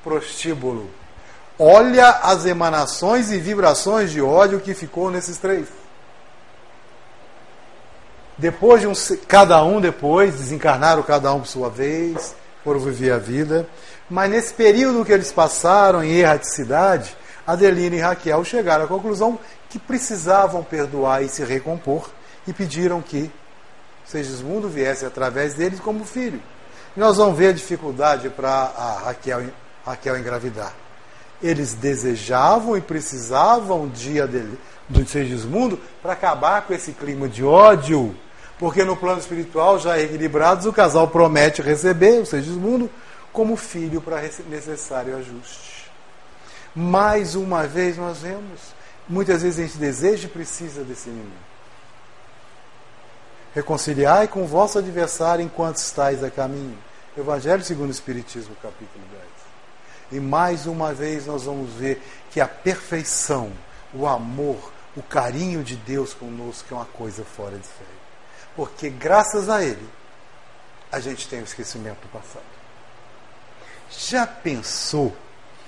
[0.01, 0.89] prostíbulo.
[1.59, 5.67] Olha as emanações e vibrações de ódio que ficou nesses três.
[8.37, 8.93] Depois de um,
[9.27, 13.67] cada um depois desencarnaram cada um por sua vez, foram viver a vida.
[14.09, 19.79] Mas nesse período que eles passaram em erraticidade, Adelina e Raquel chegaram à conclusão que
[19.79, 22.09] precisavam perdoar e se recompor
[22.47, 23.31] e pediram que
[24.05, 26.41] Segismundo viesse através deles como filho.
[26.95, 28.65] E nós vamos ver a dificuldade para
[29.03, 29.51] Raquel,
[29.85, 30.73] Raquel engravidar.
[31.43, 38.15] Eles desejavam e precisavam dia dele, do Segismundo para acabar com esse clima de ódio.
[38.57, 42.89] Porque no plano espiritual, já equilibrados, o casal promete receber o Segismundo
[43.31, 45.91] como filho para necessário ajuste.
[46.73, 48.73] Mais uma vez nós vemos,
[49.07, 51.31] muitas vezes a gente deseja e precisa desse menino.
[53.53, 56.77] Reconciliai com o vosso adversário enquanto estáis a caminho.
[57.17, 59.23] Evangelho segundo o Espiritismo, capítulo 10.
[60.11, 63.51] E mais uma vez nós vamos ver que a perfeição,
[63.93, 67.97] o amor, o carinho de Deus conosco é uma coisa fora de série.
[68.55, 69.89] Porque graças a Ele,
[70.91, 72.45] a gente tem o esquecimento do passado.
[73.89, 75.15] Já pensou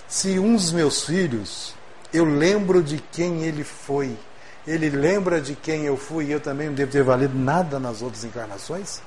[0.08, 1.74] se um dos meus filhos,
[2.14, 4.18] eu lembro de quem ele foi,
[4.68, 8.02] ele lembra de quem eu fui e eu também não devo ter valido nada nas
[8.02, 9.02] outras encarnações?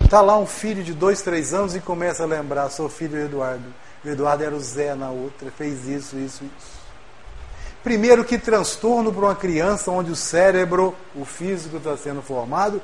[0.00, 3.18] Está lá um filho de dois, três anos e começa a lembrar, sou filho do
[3.18, 3.64] Eduardo.
[4.04, 6.82] O Eduardo era o Zé na outra, fez isso, isso, isso.
[7.82, 12.80] Primeiro, que transtorno para uma criança onde o cérebro, o físico está sendo formado,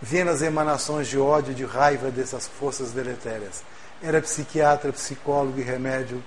[0.00, 3.62] vendo as emanações de ódio, de raiva dessas forças deletérias.
[4.02, 6.22] Era psiquiatra, psicólogo e remédio,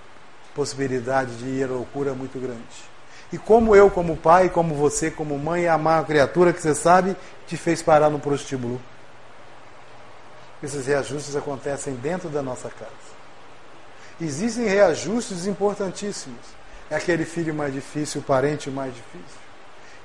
[0.56, 2.63] possibilidade de ir à loucura muito grande.
[3.32, 7.15] E como eu, como pai, como você, como mãe, amar uma criatura que você sabe
[7.46, 8.80] te fez parar no prostíbulo.
[10.63, 13.15] Esses reajustes acontecem dentro da nossa casa.
[14.22, 16.39] Existem reajustes importantíssimos.
[16.89, 19.39] É aquele filho mais difícil, o parente mais difícil.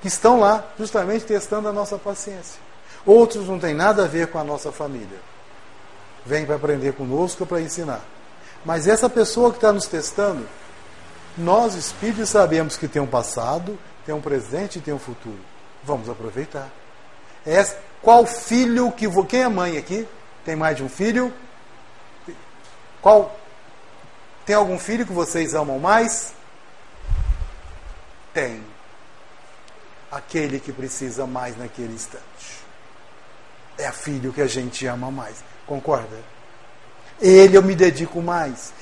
[0.02, 2.58] Que estão lá justamente testando a nossa paciência.
[3.06, 5.18] Outros não têm nada a ver com a nossa família.
[6.26, 8.04] Vem para aprender conosco para ensinar.
[8.64, 10.46] Mas essa pessoa que está nos testando,
[11.36, 15.38] Nós, espíritos, sabemos que tem um passado, tem um presente e tem um futuro.
[15.82, 16.68] Vamos aproveitar.
[17.46, 17.64] É,
[18.02, 19.06] qual filho que.
[19.06, 20.06] Vou, quem é mãe aqui?
[20.44, 21.32] Tem mais de um filho?
[23.00, 23.34] Qual?
[24.44, 26.34] Tem algum filho que vocês amam mais?
[28.34, 28.62] Tem.
[30.10, 32.60] Aquele que precisa mais naquele instante.
[33.78, 35.42] É filho que a gente ama mais.
[35.66, 36.18] Concorda?
[37.20, 38.72] Ele eu me dedico mais.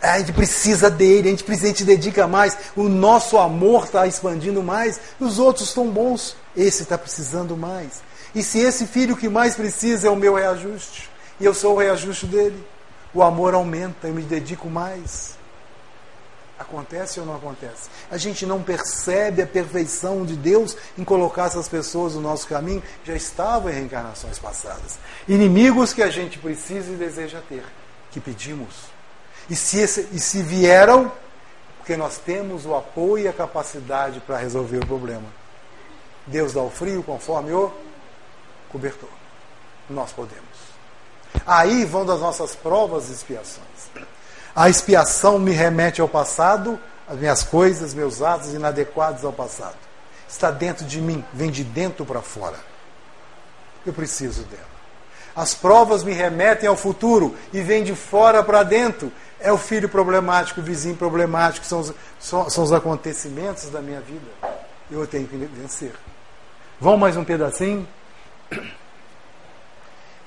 [0.00, 2.56] A gente precisa dele, a gente precisa, dedica mais.
[2.76, 5.00] O nosso amor está expandindo mais.
[5.18, 6.36] Os outros estão bons.
[6.56, 8.02] Esse está precisando mais.
[8.34, 11.08] E se esse filho que mais precisa é o meu reajuste,
[11.40, 12.64] e eu sou o reajuste dele,
[13.14, 15.37] o amor aumenta, eu me dedico mais.
[16.58, 17.88] Acontece ou não acontece?
[18.10, 22.82] A gente não percebe a perfeição de Deus em colocar essas pessoas no nosso caminho,
[23.04, 24.98] já estavam em reencarnações passadas.
[25.28, 27.64] Inimigos que a gente precisa e deseja ter,
[28.10, 28.74] que pedimos.
[29.48, 31.12] E se, esse, e se vieram,
[31.78, 35.28] porque nós temos o apoio e a capacidade para resolver o problema.
[36.26, 37.72] Deus dá o frio conforme o
[38.68, 39.08] cobertor.
[39.88, 40.42] Nós podemos.
[41.46, 43.67] Aí vão das nossas provas e expiações.
[44.58, 49.76] A expiação me remete ao passado, as minhas coisas, meus atos inadequados ao passado.
[50.28, 52.56] Está dentro de mim, vem de dentro para fora.
[53.86, 54.66] Eu preciso dela.
[55.36, 59.12] As provas me remetem ao futuro e vêm de fora para dentro.
[59.38, 64.00] É o filho problemático, o vizinho problemático, são os, são, são os acontecimentos da minha
[64.00, 64.26] vida.
[64.90, 65.92] Eu tenho que vencer.
[66.80, 67.86] Vamos mais um pedacinho?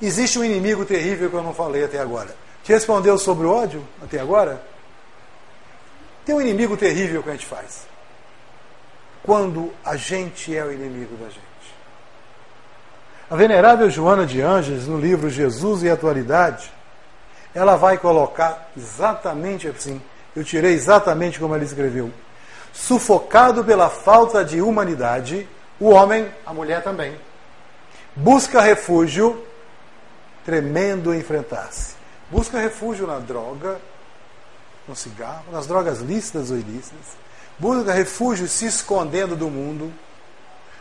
[0.02, 2.34] Existe um inimigo terrível que eu não falei até agora.
[2.72, 4.64] Respondeu sobre o ódio até agora?
[6.26, 7.86] Tem um inimigo terrível que a gente faz.
[9.24, 11.42] Quando a gente é o inimigo da gente.
[13.30, 16.72] A venerável Joana de Anjos, no livro Jesus e Atualidade,
[17.54, 20.02] ela vai colocar exatamente assim.
[20.34, 22.10] Eu tirei exatamente como ela escreveu.
[22.72, 25.46] Sufocado pela falta de humanidade,
[25.78, 27.20] o homem, a mulher também,
[28.16, 29.46] busca refúgio,
[30.46, 32.00] tremendo enfrentar-se.
[32.32, 33.82] Busca refúgio na droga,
[34.88, 37.18] no cigarro, nas drogas lícitas ou ilícitas.
[37.60, 39.94] Busca refúgio se escondendo do mundo.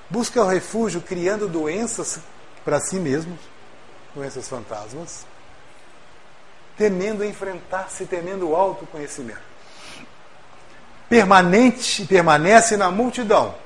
[0.09, 2.21] Busca refúgio criando doenças
[2.65, 3.39] para si mesmos,
[4.15, 5.27] doenças fantasmas.
[6.77, 9.51] Temendo enfrentar-se, temendo o autoconhecimento.
[11.09, 13.57] Permanente, permanece na multidão,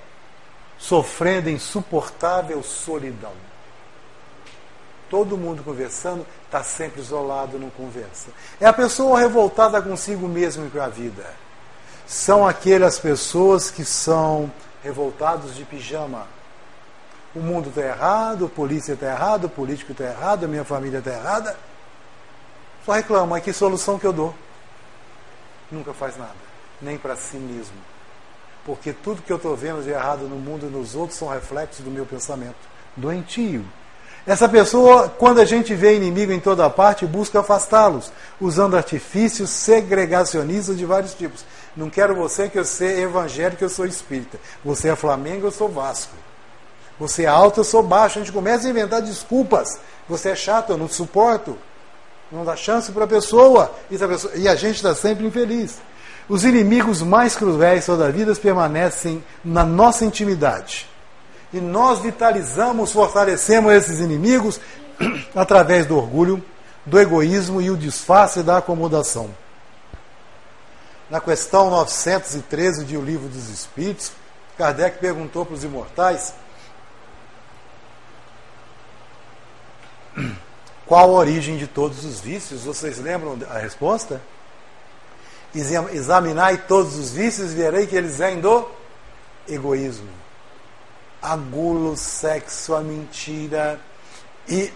[0.79, 3.44] sofrendo insuportável solidão
[5.11, 8.29] todo mundo conversando, está sempre isolado, não conversa.
[8.61, 11.25] É a pessoa revoltada consigo mesmo e com a vida.
[12.07, 14.51] São aquelas pessoas que são
[14.83, 16.27] revoltados de pijama.
[17.35, 20.99] O mundo está errado, a polícia está errado, o político está errado, a minha família
[20.99, 21.57] está errada.
[22.85, 24.35] Só reclama, que solução que eu dou?
[25.71, 26.35] Nunca faz nada,
[26.81, 27.77] nem para si mesmo.
[28.65, 31.85] Porque tudo que eu estou vendo de errado no mundo e nos outros são reflexos
[31.85, 32.57] do meu pensamento.
[32.97, 33.65] Doentio.
[34.27, 38.11] Essa pessoa, quando a gente vê inimigo em toda parte, busca afastá-los,
[38.41, 41.45] usando artifícios segregacionistas de vários tipos.
[41.77, 44.39] Não quero você que eu seja evangélico, eu sou espírita.
[44.65, 46.15] Você é Flamengo, eu sou Vasco.
[46.99, 48.19] Você é alto, eu sou baixo.
[48.19, 49.79] A gente começa a inventar desculpas.
[50.09, 51.59] Você é chato, eu não suporto.
[52.33, 53.75] Não dá chance para a pessoa.
[54.37, 55.83] E a gente está sempre infeliz.
[56.31, 60.94] Os inimigos mais cruéis toda a vida permanecem na nossa intimidade
[61.55, 64.61] e nós vitalizamos, fortalecemos esses inimigos
[65.35, 66.45] através do orgulho,
[66.85, 69.31] do egoísmo e o disfarce da acomodação.
[71.09, 74.11] Na questão 913 de O Livro dos Espíritos,
[74.59, 76.35] Kardec perguntou para os imortais
[80.87, 82.65] qual a origem de todos os vícios.
[82.65, 84.21] Vocês lembram a resposta?
[85.55, 88.69] Examinai todos os vícios e verei que eles vêm do
[89.49, 90.24] egoísmo
[91.25, 93.81] a sexo, a mentira
[94.47, 94.71] e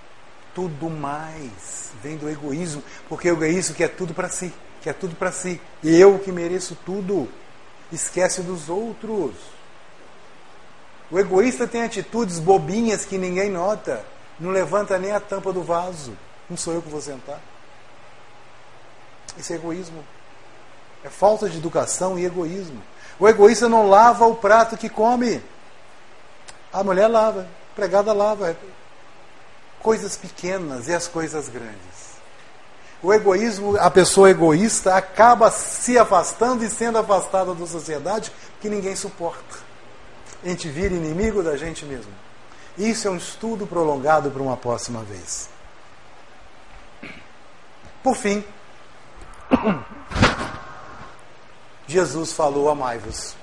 [0.54, 5.30] tudo mais vem do egoísmo, porque o egoísmo quer tudo para si, quer tudo para
[5.30, 5.60] si.
[5.82, 7.28] E eu que mereço tudo,
[7.92, 9.34] esquece dos outros.
[11.10, 14.02] O egoísta tem atitudes bobinhas que ninguém nota,
[14.38, 16.16] não levanta nem a tampa do vaso.
[16.48, 17.40] Não sou eu que vou sentar.
[19.36, 20.02] Isso é egoísmo.
[21.04, 22.82] É falta de educação e egoísmo.
[23.18, 25.42] O egoísta não lava o prato que come.
[26.72, 28.56] A mulher lava, a lava.
[29.80, 32.10] Coisas pequenas e as coisas grandes.
[33.02, 38.94] O egoísmo, a pessoa egoísta acaba se afastando e sendo afastada da sociedade que ninguém
[38.94, 39.58] suporta.
[40.44, 42.12] A gente vira inimigo da gente mesmo.
[42.76, 45.48] Isso é um estudo prolongado para uma próxima vez.
[48.02, 48.44] Por fim,
[51.86, 53.39] Jesus falou: Amai-vos.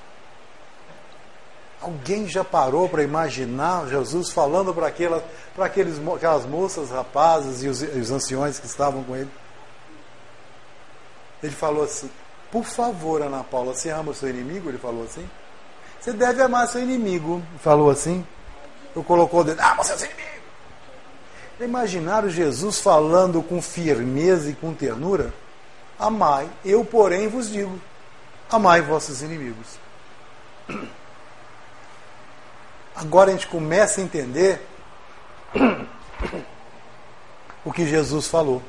[1.88, 5.24] Alguém já parou para imaginar Jesus falando para aquelas,
[5.58, 9.32] aquelas moças, rapazes e os, os anciões que estavam com ele?
[11.42, 12.12] Ele falou assim:
[12.52, 14.70] Por favor, Ana Paula, você ama o seu inimigo?
[14.70, 15.26] Ele falou assim.
[15.98, 17.42] Você deve amar seu inimigo.
[17.62, 18.28] Falou assim.
[18.94, 20.44] Eu colocou o dedo: Ah, você é seu inimigo.
[21.62, 25.34] Imaginaram Jesus falando com firmeza e com ternura?
[25.98, 27.80] Amai, eu, porém, vos digo:
[28.52, 29.80] amai vossos inimigos.
[32.98, 34.60] Agora a gente começa a entender
[37.64, 38.60] o que Jesus falou,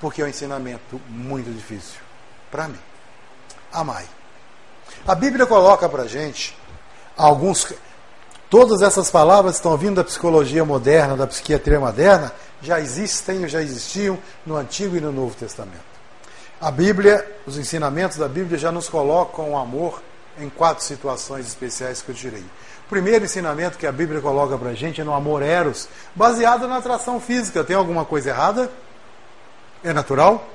[0.00, 2.00] porque é um ensinamento muito difícil
[2.50, 2.78] para mim.
[3.72, 4.04] Amai.
[5.06, 6.58] A Bíblia coloca para a gente
[7.16, 7.72] alguns.
[8.50, 14.18] Todas essas palavras estão vindo da psicologia moderna, da psiquiatria moderna, já existem, já existiam
[14.44, 15.84] no Antigo e no Novo Testamento.
[16.60, 20.02] A Bíblia, os ensinamentos da Bíblia já nos colocam o amor
[20.36, 22.44] em quatro situações especiais que eu tirei.
[22.88, 26.76] Primeiro ensinamento que a Bíblia coloca para a gente é no amor eros, baseado na
[26.76, 27.64] atração física.
[27.64, 28.70] Tem alguma coisa errada?
[29.82, 30.46] É natural?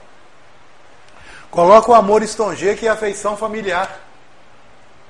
[1.49, 3.99] Coloca o amor estonge, que é a afeição familiar.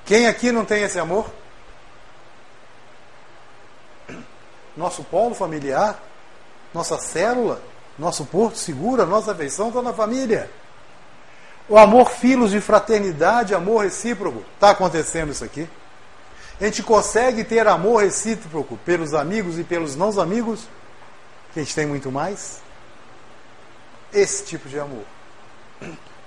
[0.04, 1.30] Quem aqui não tem esse amor?
[4.76, 6.02] Nosso polo familiar,
[6.74, 7.62] nossa célula,
[8.00, 10.50] nosso porto seguro, a nossa afeição está na família.
[11.70, 14.44] O amor filos de fraternidade, amor recíproco.
[14.56, 15.70] Está acontecendo isso aqui?
[16.62, 20.68] A gente consegue ter amor recíproco pelos amigos e pelos não amigos,
[21.52, 22.62] que a gente tem muito mais.
[24.14, 25.04] Esse tipo de amor.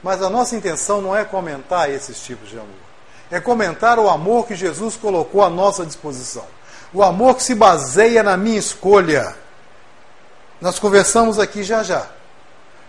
[0.03, 2.69] Mas a nossa intenção não é comentar esses tipos de amor.
[3.31, 6.45] É comentar o amor que Jesus colocou à nossa disposição.
[6.93, 9.37] O amor que se baseia na minha escolha.
[10.61, 12.09] Nós conversamos aqui já já.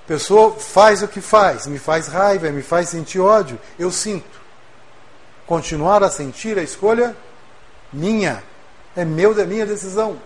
[0.07, 3.59] Pessoa faz o que faz, me faz raiva, me faz sentir ódio.
[3.77, 4.41] Eu sinto.
[5.45, 7.15] Continuar a sentir a escolha
[7.95, 8.43] minha,
[8.95, 10.17] é meu, da minha decisão.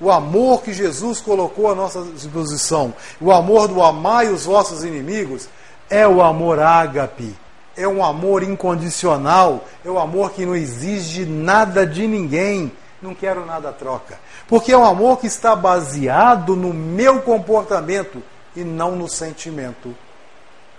[0.00, 5.48] O amor que Jesus colocou à nossa disposição, o amor do amai os vossos inimigos,
[5.90, 7.34] é o amor ágape,
[7.76, 12.70] é um amor incondicional, é o amor que não exige nada de ninguém,
[13.02, 14.18] não quero nada troca.
[14.46, 18.22] Porque é um amor que está baseado no meu comportamento
[18.54, 19.94] e não no sentimento.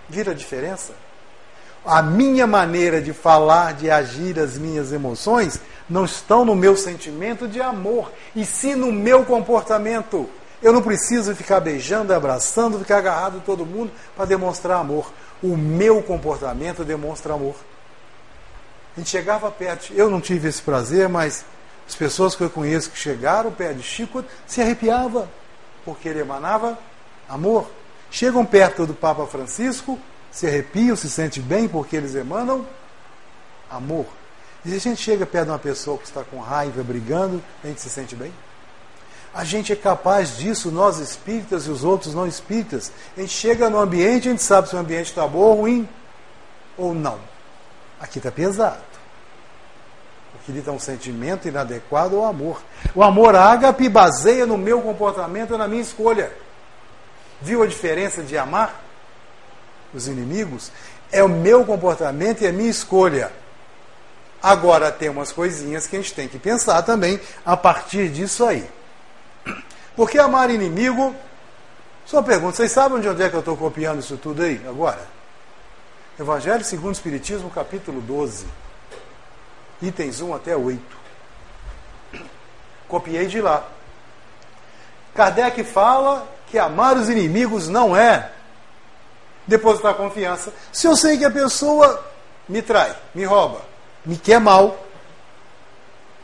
[0.08, 0.94] Vira a diferença?
[1.86, 5.60] A minha maneira de falar, de agir, as minhas emoções
[5.90, 10.30] não estão no meu sentimento de amor, e sim no meu comportamento.
[10.62, 15.12] Eu não preciso ficar beijando, abraçando, ficar agarrado todo mundo para demonstrar amor.
[15.42, 17.56] O meu comportamento demonstra amor.
[18.96, 21.46] A gente chegava perto, eu não tive esse prazer, mas
[21.88, 25.30] as pessoas que eu conheço que chegaram perto de Chico se arrepiava,
[25.86, 26.78] porque ele emanava
[27.28, 27.72] amor.
[28.12, 29.98] Chegam perto do Papa Francisco,
[30.32, 32.68] se arrepiam, se sentem bem, porque eles emanam
[33.70, 34.06] amor.
[34.66, 37.82] E a gente chega perto de uma pessoa que está com raiva, brigando, a gente
[37.82, 38.34] se sente bem?
[39.34, 42.92] A gente é capaz disso, nós espíritas e os outros não espíritas.
[43.16, 45.90] A gente chega no ambiente, a gente sabe se o ambiente está bom ou ruim,
[46.78, 47.20] ou não.
[48.00, 48.82] Aqui está pesado.
[50.34, 52.62] Porque ele está um sentimento inadequado ao amor.
[52.96, 56.32] O amor ágape baseia no meu comportamento e na minha escolha.
[57.42, 58.84] Viu a diferença de amar
[59.94, 60.72] os inimigos?
[61.12, 63.32] É o meu comportamento e a minha escolha.
[64.42, 68.70] Agora tem umas coisinhas que a gente tem que pensar também a partir disso aí.
[69.96, 71.16] Porque amar inimigo.
[72.06, 75.06] Só pergunta, vocês sabem de onde é que eu estou copiando isso tudo aí agora?
[76.20, 78.46] Evangelho segundo o Espiritismo, capítulo 12,
[79.82, 80.82] itens 1 até 8.
[82.88, 83.64] Copiei de lá.
[85.14, 88.32] Kardec fala que amar os inimigos não é
[89.46, 90.54] depositar confiança.
[90.72, 92.04] Se eu sei que a pessoa
[92.48, 93.62] me trai, me rouba,
[94.06, 94.78] me quer mal,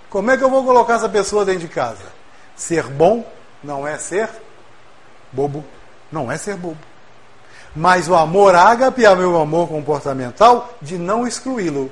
[0.09, 2.05] como é que eu vou colocar essa pessoa dentro de casa?
[2.55, 3.26] Ser bom
[3.63, 4.30] não é ser
[5.32, 5.65] bobo,
[6.11, 6.78] não é ser bobo.
[7.76, 11.91] Mas o amor ágape é meu amor comportamental de não excluí-lo,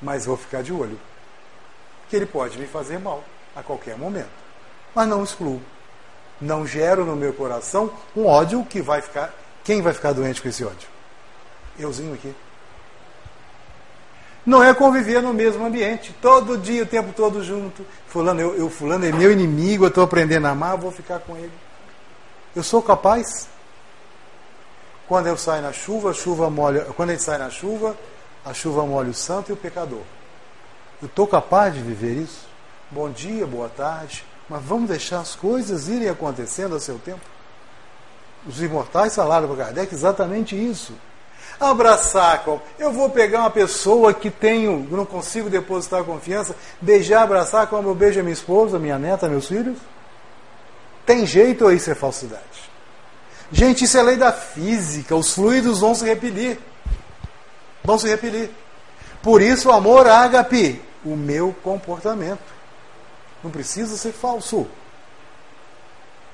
[0.00, 0.98] mas vou ficar de olho.
[2.08, 3.22] Que ele pode me fazer mal
[3.54, 4.30] a qualquer momento.
[4.94, 5.60] Mas não excluo.
[6.40, 9.32] Não gero no meu coração um ódio que vai ficar.
[9.62, 10.88] Quem vai ficar doente com esse ódio?
[11.78, 12.34] Euzinho aqui.
[14.44, 17.86] Não é conviver no mesmo ambiente, todo dia, o tempo todo junto.
[18.08, 21.36] Fulano, eu, eu fulano é meu inimigo, eu estou aprendendo a amar, vou ficar com
[21.36, 21.52] ele.
[22.54, 23.48] Eu sou capaz.
[25.06, 26.86] Quando eu saio na chuva, a chuva molha.
[26.96, 27.96] Quando gente sai na chuva,
[28.44, 30.02] a chuva molha o santo e o pecador.
[31.00, 32.46] Eu estou capaz de viver isso?
[32.90, 34.24] Bom dia, boa tarde.
[34.48, 37.20] Mas vamos deixar as coisas irem acontecendo a seu tempo?
[38.46, 40.94] Os imortais falaram para Kardec exatamente isso.
[41.70, 42.60] Abraçar, como?
[42.78, 47.94] Eu vou pegar uma pessoa que tenho, não consigo depositar confiança, beijar, abraçar como eu
[47.94, 49.78] beijo a minha esposa, minha neta, meus filhos?
[51.06, 52.42] Tem jeito ou isso é falsidade?
[53.52, 56.58] Gente, isso é lei da física, os fluidos vão se repelir.
[57.84, 58.50] Vão se repelir.
[59.22, 62.40] Por isso, o amor ágape, o meu comportamento.
[63.42, 64.66] Não precisa ser falso.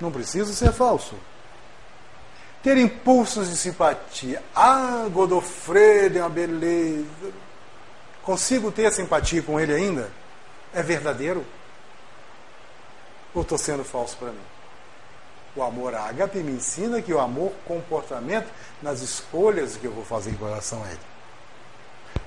[0.00, 1.14] Não precisa ser falso.
[2.68, 4.42] Ter impulsos de simpatia.
[4.54, 7.32] Ah, Godofredo é uma beleza.
[8.22, 10.10] Consigo ter simpatia com ele ainda?
[10.74, 11.46] É verdadeiro?
[13.34, 14.40] Ou estou sendo falso para mim?
[15.56, 18.48] O amor ágape me ensina que o amor comportamento
[18.82, 21.00] nas escolhas que eu vou fazer em relação a ele.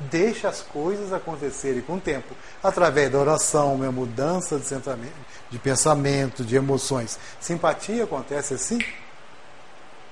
[0.09, 4.65] Deixa as coisas acontecerem com o tempo, através da oração, minha mudança de,
[5.51, 7.19] de pensamento, de emoções.
[7.39, 8.79] Simpatia acontece assim?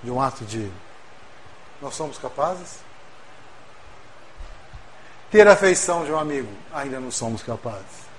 [0.03, 0.71] De um ato de.
[1.81, 2.79] Nós somos capazes?
[5.31, 8.09] Ter afeição de um amigo, ainda não somos capazes.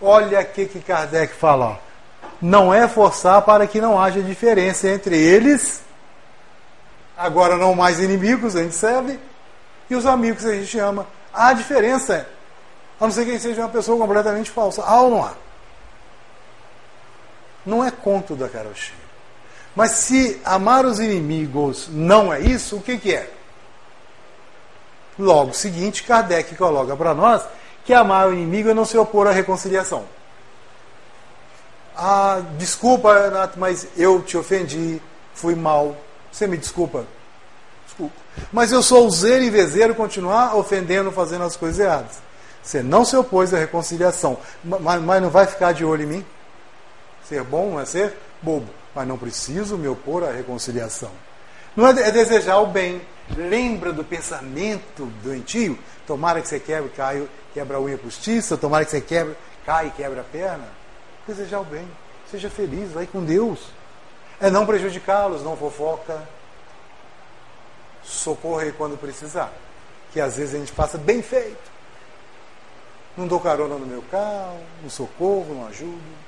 [0.00, 1.80] Olha o que Kardec fala.
[2.40, 5.82] Não é forçar para que não haja diferença entre eles,
[7.16, 9.18] agora não mais inimigos, a gente serve,
[9.88, 11.06] e os amigos que a gente ama.
[11.32, 12.28] Há diferença.
[13.00, 14.82] A não ser que seja uma pessoa completamente falsa.
[14.82, 15.32] Há ou não há?
[17.64, 19.05] Não é conto da cara cheia.
[19.76, 23.30] Mas se amar os inimigos não é isso, o que, que é?
[25.18, 27.42] Logo seguinte, Kardec coloca para nós
[27.84, 30.04] que amar o inimigo é não se opor à reconciliação.
[31.96, 35.00] Ah, desculpa, Renato, mas eu te ofendi,
[35.34, 35.96] fui mal.
[36.32, 37.06] Você me desculpa?
[37.86, 38.14] Desculpa.
[38.52, 42.18] Mas eu sou useiro e vezeiro continuar ofendendo, fazendo as coisas erradas.
[42.62, 46.26] Você não se opôs à reconciliação, mas, mas não vai ficar de olho em mim?
[47.28, 51.10] Ser bom é ser bobo, mas não preciso me opor à reconciliação.
[51.76, 53.02] Não é, é desejar o bem.
[53.36, 55.78] Lembra do pensamento doentio?
[56.06, 59.36] Tomara que você quebre, caia, quebra a unha postiça, tomara que você quebre,
[59.66, 60.66] cai e quebra a perna.
[61.28, 61.86] Desejar o bem.
[62.30, 63.66] Seja feliz, vai com Deus.
[64.40, 66.22] É não prejudicá-los, não fofoca,
[68.02, 69.52] socorrer quando precisar.
[70.10, 71.70] Que às vezes a gente passa bem feito.
[73.14, 76.25] Não dou carona no meu carro, não socorro, não ajudo.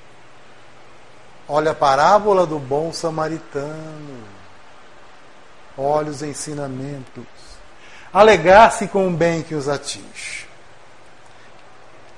[1.49, 4.25] Olha a parábola do bom samaritano.
[5.77, 7.25] Olha os ensinamentos.
[8.13, 10.47] Alegar-se com o bem que os atinge.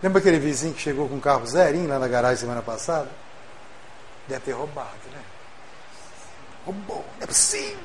[0.03, 3.09] Lembra aquele vizinho que chegou com um carro zerinho lá na garagem semana passada?
[4.27, 5.21] Deve ter roubado, né?
[6.65, 7.79] Roubou, é possível.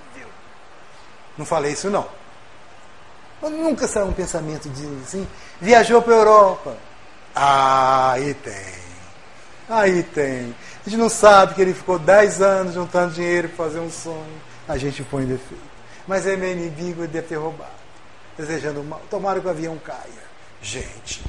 [1.38, 2.08] Não falei isso não.
[3.41, 5.28] Mas nunca saiu um pensamento de assim,
[5.60, 6.78] viajou para a Europa.
[7.36, 8.85] Ah, aí tem.
[9.68, 10.55] Aí tem.
[10.86, 14.41] A gente não sabe que ele ficou 10 anos juntando dinheiro para fazer um sonho.
[14.68, 15.63] A gente põe defeito.
[16.07, 17.72] Mas é meu inimigo, deve ter roubado.
[18.38, 19.01] Desejando mal.
[19.09, 20.26] Tomara que o avião caia.
[20.61, 21.24] Gente,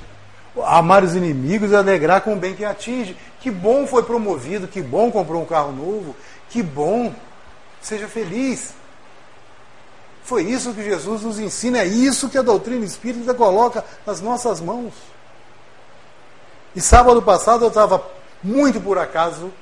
[0.64, 3.16] amar os inimigos e alegrar com o bem que atinge.
[3.40, 6.16] Que bom foi promovido, que bom comprou um carro novo,
[6.50, 7.14] que bom.
[7.80, 8.74] Seja feliz.
[10.24, 14.60] Foi isso que Jesus nos ensina, é isso que a doutrina espírita coloca nas nossas
[14.60, 14.92] mãos.
[16.74, 18.04] E sábado passado eu estava,
[18.42, 19.52] muito por acaso,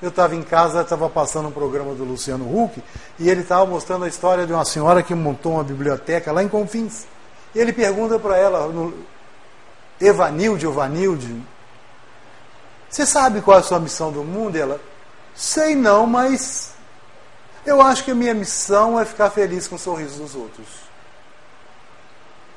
[0.00, 2.82] eu estava em casa, estava passando um programa do Luciano Huck,
[3.18, 6.48] e ele estava mostrando a história de uma senhora que montou uma biblioteca lá em
[6.48, 7.06] Confins.
[7.54, 8.94] Ele pergunta para ela, no,
[10.00, 11.42] Evanilde ou Vanilde,
[12.88, 14.56] você sabe qual é a sua missão do mundo?
[14.56, 14.80] E ela,
[15.34, 16.72] sei não, mas
[17.64, 20.66] eu acho que a minha missão é ficar feliz com o sorriso dos outros.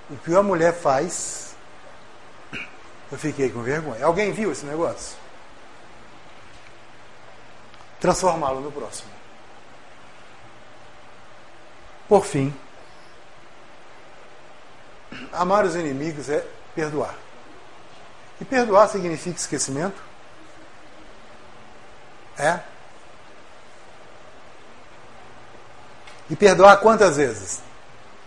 [0.09, 1.55] O que a mulher faz,
[3.11, 4.05] eu fiquei com vergonha.
[4.05, 5.22] Alguém viu esse negócio?
[8.03, 9.09] Transformá-lo no próximo.
[12.05, 12.53] Por fim,
[15.31, 16.45] amar os inimigos é
[16.75, 17.15] perdoar.
[18.41, 19.95] E perdoar significa esquecimento?
[22.37, 22.59] É?
[26.29, 27.61] E perdoar quantas vezes?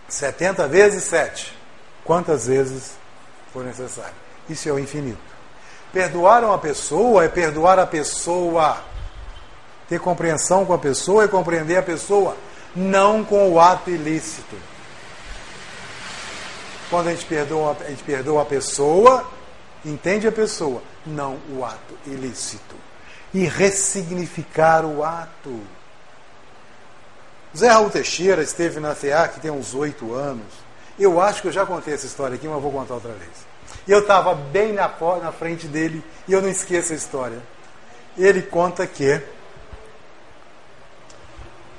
[0.09, 1.55] 70 vezes 7.
[2.03, 2.97] Quantas vezes
[3.53, 4.15] for necessário.
[4.49, 5.21] Isso é o infinito.
[5.93, 8.96] Perdoar uma pessoa é perdoar a pessoa.
[9.87, 12.35] Ter compreensão com a pessoa é compreender a pessoa,
[12.75, 14.55] não com o ato ilícito.
[16.89, 19.25] Quando a gente perdoa, a gente perdoa a pessoa,
[19.85, 22.75] entende a pessoa, não o ato ilícito.
[23.33, 25.61] E ressignificar o ato.
[27.55, 30.67] Zé Raul Teixeira esteve na FEA, tem uns oito anos.
[30.99, 33.31] Eu acho que eu já contei essa história aqui, mas vou contar outra vez.
[33.87, 37.39] Eu estava bem na, na frente dele e eu não esqueço a história.
[38.17, 39.21] Ele conta que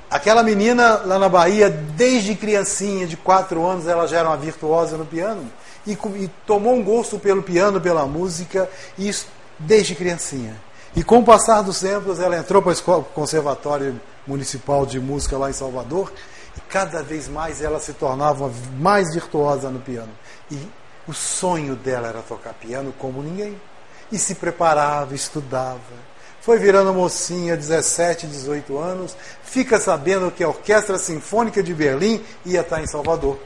[0.09, 4.97] Aquela menina lá na Bahia, desde criancinha, de quatro anos, ela já era uma virtuosa
[4.97, 5.45] no piano
[5.85, 9.27] e, e tomou um gosto pelo piano, pela música, isso
[9.59, 10.55] desde criancinha.
[10.95, 15.49] E com o passar dos tempos, ela entrou para o Conservatório Municipal de Música lá
[15.49, 16.11] em Salvador
[16.57, 20.11] e cada vez mais ela se tornava mais virtuosa no piano.
[20.49, 20.59] E
[21.07, 23.59] o sonho dela era tocar piano como ninguém.
[24.11, 26.08] E se preparava, estudava
[26.49, 32.61] foi virando mocinha, 17, 18 anos, fica sabendo que a Orquestra Sinfônica de Berlim ia
[32.61, 33.39] estar em Salvador.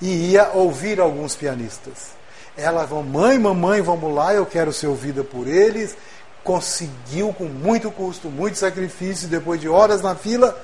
[0.00, 2.08] E ia ouvir alguns pianistas.
[2.56, 5.96] Ela mãe, mamãe, vamos lá, eu quero ser ouvida por eles.
[6.42, 10.60] Conseguiu, com muito custo, muito sacrifício, depois de horas na fila,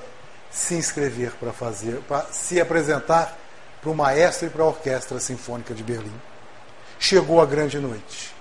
[0.51, 3.39] se inscrever para fazer, para se apresentar
[3.81, 6.11] para o maestro e para a Orquestra Sinfônica de Berlim.
[6.99, 8.38] Chegou a grande noite.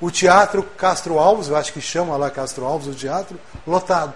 [0.00, 4.14] O teatro Castro Alves, eu acho que chama lá Castro Alves o teatro, lotado.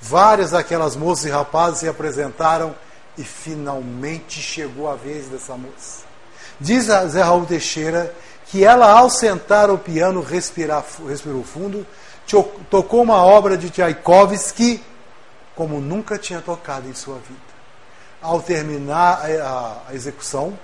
[0.00, 2.74] Várias daquelas moças e rapazes se apresentaram
[3.18, 6.04] e finalmente chegou a vez dessa moça.
[6.58, 8.14] Diz a Zé Raul Teixeira
[8.46, 11.86] que ela, ao sentar o piano, respirar, respirou fundo,
[12.70, 14.82] tocou uma obra de Tchaikovsky
[15.54, 17.52] como nunca tinha tocado em sua vida.
[18.20, 20.58] Ao terminar a execução,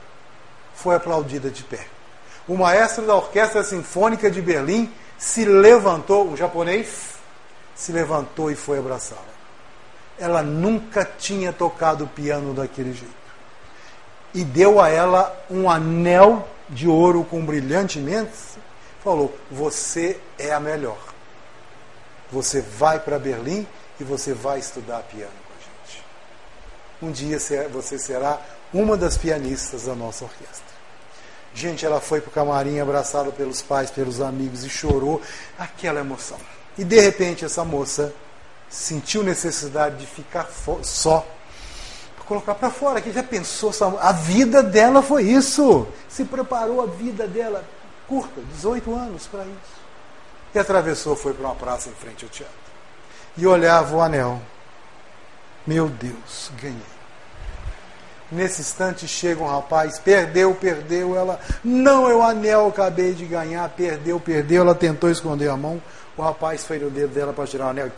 [0.74, 1.97] foi aplaudida de pé
[2.48, 7.18] o maestro da Orquestra Sinfônica de Berlim se levantou, o japonês
[7.76, 9.22] se levantou e foi abraçá-la.
[10.18, 13.14] Ela nunca tinha tocado piano daquele jeito.
[14.34, 18.32] E deu a ela um anel de ouro com brilhantemente.
[19.04, 20.98] Falou: Você é a melhor.
[22.32, 23.66] Você vai para Berlim
[24.00, 26.04] e você vai estudar piano com a gente.
[27.02, 27.38] Um dia
[27.70, 28.40] você será
[28.72, 30.67] uma das pianistas da nossa orquestra.
[31.58, 35.20] Gente, ela foi para o camarim abraçada pelos pais, pelos amigos e chorou
[35.58, 36.38] aquela emoção.
[36.78, 38.14] E de repente essa moça
[38.70, 40.48] sentiu necessidade de ficar
[40.84, 41.26] só,
[42.14, 45.88] para colocar para fora, que já pensou, a vida dela foi isso.
[46.08, 47.64] Se preparou a vida dela,
[48.06, 49.80] curta, 18 anos para isso.
[50.54, 52.54] E atravessou, foi para uma praça em frente ao teatro.
[53.36, 54.40] E olhava o anel.
[55.66, 56.97] Meu Deus, ganhei.
[58.30, 63.66] Nesse instante chega um rapaz, perdeu, perdeu, ela, não, é o anel, acabei de ganhar,
[63.70, 65.80] perdeu, perdeu, ela tentou esconder a mão,
[66.14, 67.90] o rapaz fez o dedo dela para tirar o anel,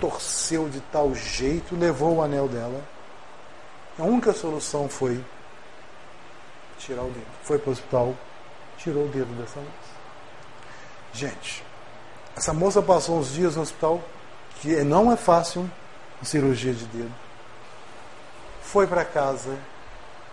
[0.00, 2.82] torceu de tal jeito, levou o anel dela.
[3.98, 5.22] A única solução foi
[6.78, 7.26] tirar o dedo.
[7.42, 8.14] Foi para o hospital,
[8.78, 9.96] tirou o dedo dessa moça.
[11.12, 11.62] Gente,
[12.34, 14.02] essa moça passou uns dias no hospital,
[14.60, 15.70] que não é fácil,
[16.22, 17.25] cirurgia de dedo
[18.66, 19.56] foi para casa,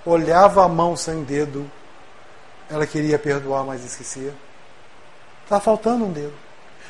[0.06, 1.70] olhava a mão sem dedo,
[2.70, 4.34] ela queria perdoar, mas esquecia.
[5.44, 6.34] Estava tá faltando um dedo.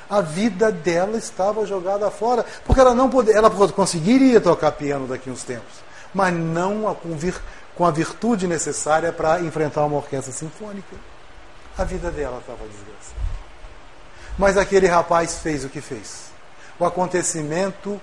[0.10, 5.30] A vida dela estava jogada fora, porque ela não poderia, ela conseguiria tocar piano daqui
[5.30, 5.74] uns tempos,
[6.14, 7.36] mas não a, com, vir,
[7.76, 10.96] com a virtude necessária para enfrentar uma orquestra sinfônica.
[11.78, 13.34] A vida dela estava desgraçada.
[14.38, 16.32] Mas aquele rapaz fez o que fez.
[16.80, 18.00] O acontecimento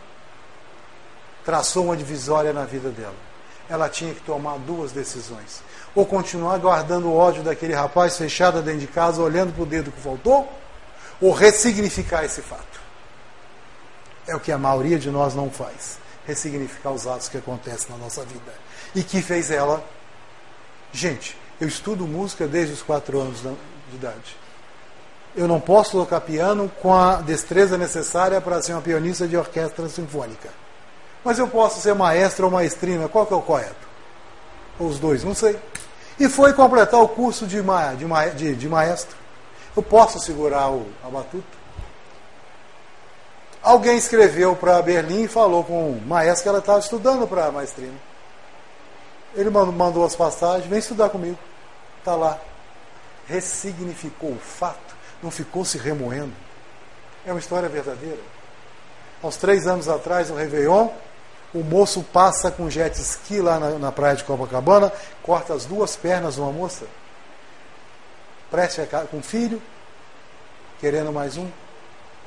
[1.45, 3.30] traçou uma divisória na vida dela
[3.71, 5.63] ela tinha que tomar duas decisões.
[5.95, 9.93] Ou continuar guardando o ódio daquele rapaz fechado dentro de casa, olhando para o dedo
[9.93, 10.53] que faltou,
[11.21, 12.81] ou ressignificar esse fato.
[14.27, 15.99] É o que a maioria de nós não faz.
[16.27, 18.53] Ressignificar os atos que acontecem na nossa vida.
[18.95, 19.83] E que fez ela.
[20.93, 24.37] Gente, eu estudo música desde os quatro anos de idade.
[25.37, 29.89] Eu não posso tocar piano com a destreza necessária para ser uma pianista de orquestra
[29.89, 30.49] sinfônica.
[31.25, 33.89] Mas eu posso ser maestro ou maestrina, qual que é o correto?
[34.79, 35.59] Ou os dois, não sei.
[36.19, 39.17] E foi completar o curso de, ma de, ma de, de maestro.
[39.77, 41.61] Eu posso segurar o, a batuta?
[43.63, 47.95] Alguém escreveu para Berlim e falou com o maestro que ela estava estudando para maestrina.
[49.35, 51.39] Ele mandou as passagens, vem estudar comigo.
[51.99, 52.39] Está lá.
[53.27, 56.33] Ressignificou o fato, não ficou se remoendo.
[57.25, 58.19] É uma história verdadeira.
[59.23, 60.89] Aos três anos atrás, no Réveillon,
[61.53, 64.93] o moço passa com jet ski lá na, na praia de Copacabana,
[65.23, 66.87] corta as duas pernas de uma moça,
[68.51, 69.61] preste a, com filho,
[70.81, 71.49] querendo mais um.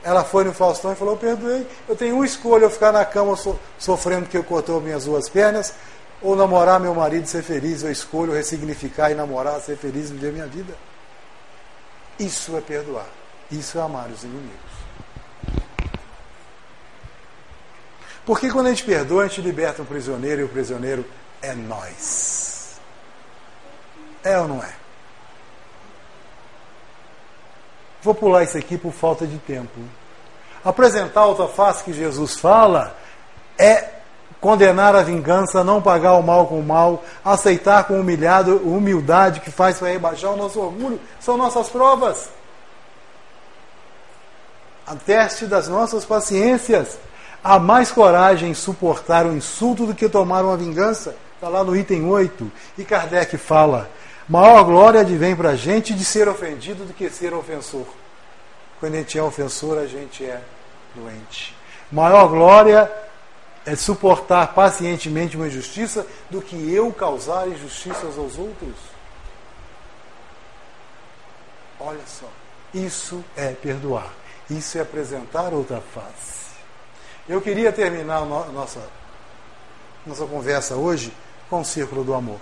[0.03, 3.37] Ela foi no Faustão e falou: Perdoei, eu tenho uma escolha: eu ficar na cama
[3.37, 5.73] so, sofrendo que eu cortou minhas duas pernas,
[6.21, 7.83] ou namorar meu marido e ser feliz.
[7.83, 10.73] Eu escolho ressignificar e namorar, ser feliz e viver minha vida.
[12.19, 13.07] Isso é perdoar.
[13.49, 14.82] Isso é amar os inimigos.
[18.25, 21.05] Porque quando a gente perdoa, a gente liberta um prisioneiro e o prisioneiro
[21.41, 22.79] é nós.
[24.23, 24.73] É ou não é?
[28.01, 29.79] Vou pular isso aqui por falta de tempo.
[30.63, 32.95] Apresentar a outra face que Jesus fala
[33.57, 33.89] é
[34.39, 39.49] condenar a vingança, não pagar o mal com o mal, aceitar com humilhado, humildade que
[39.49, 42.29] faz para rebaixar o nosso orgulho, são nossas provas.
[44.85, 46.97] A teste das nossas paciências.
[47.43, 51.15] Há mais coragem em suportar um insulto do que tomar uma vingança.
[51.35, 52.49] Está lá no item 8.
[52.77, 53.89] E Kardec fala:
[54.29, 57.85] maior glória advém para a gente de ser ofendido do que ser ofensor.
[58.79, 60.41] Quando a gente é ofensor, a gente é
[60.95, 61.53] doente.
[61.91, 62.89] Maior glória
[63.65, 68.75] é suportar pacientemente uma injustiça do que eu causar injustiças aos outros.
[71.79, 72.29] Olha só,
[72.73, 74.13] isso é perdoar,
[74.49, 76.42] isso é apresentar outra face.
[77.27, 78.81] Eu queria terminar no, nossa,
[80.05, 81.13] nossa conversa hoje
[81.49, 82.39] com o Círculo do Amor.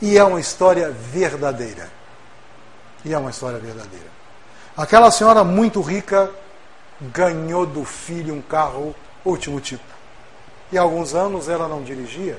[0.00, 1.90] E é uma história verdadeira.
[3.04, 4.06] E é uma história verdadeira.
[4.76, 6.30] Aquela senhora muito rica
[7.00, 8.94] ganhou do filho um carro
[9.24, 9.92] último tipo
[10.72, 12.38] e há alguns anos ela não dirigia.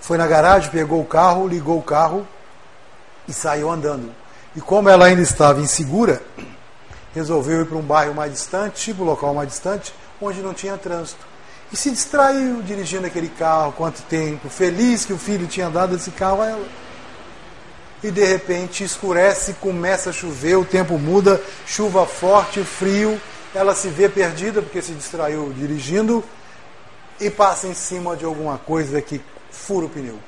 [0.00, 2.26] Foi na garagem, pegou o carro, ligou o carro
[3.28, 4.14] e saiu andando.
[4.54, 6.22] E como ela ainda estava insegura,
[7.16, 10.76] resolveu ir para um bairro mais distante, tipo um local mais distante, onde não tinha
[10.76, 11.26] trânsito.
[11.72, 16.10] E se distraiu dirigindo aquele carro, quanto tempo, feliz que o filho tinha dado esse
[16.10, 16.66] carro a ela.
[18.04, 23.18] E de repente escurece, começa a chover, o tempo muda, chuva forte, frio,
[23.54, 26.22] ela se vê perdida porque se distraiu dirigindo
[27.18, 30.18] e passa em cima de alguma coisa que fura o pneu.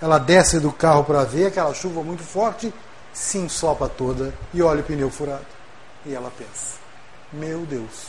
[0.00, 2.72] Ela desce do carro para ver aquela chuva muito forte,
[3.12, 5.57] se ensopa toda e olha o pneu furado.
[6.08, 6.78] E ela pensa:
[7.30, 8.06] Meu Deus,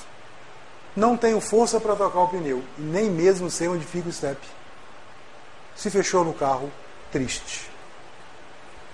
[0.95, 4.39] não tenho força para tocar o pneu, nem mesmo sei onde fica o step.
[5.76, 6.72] Se fechou no carro,
[7.12, 7.70] triste.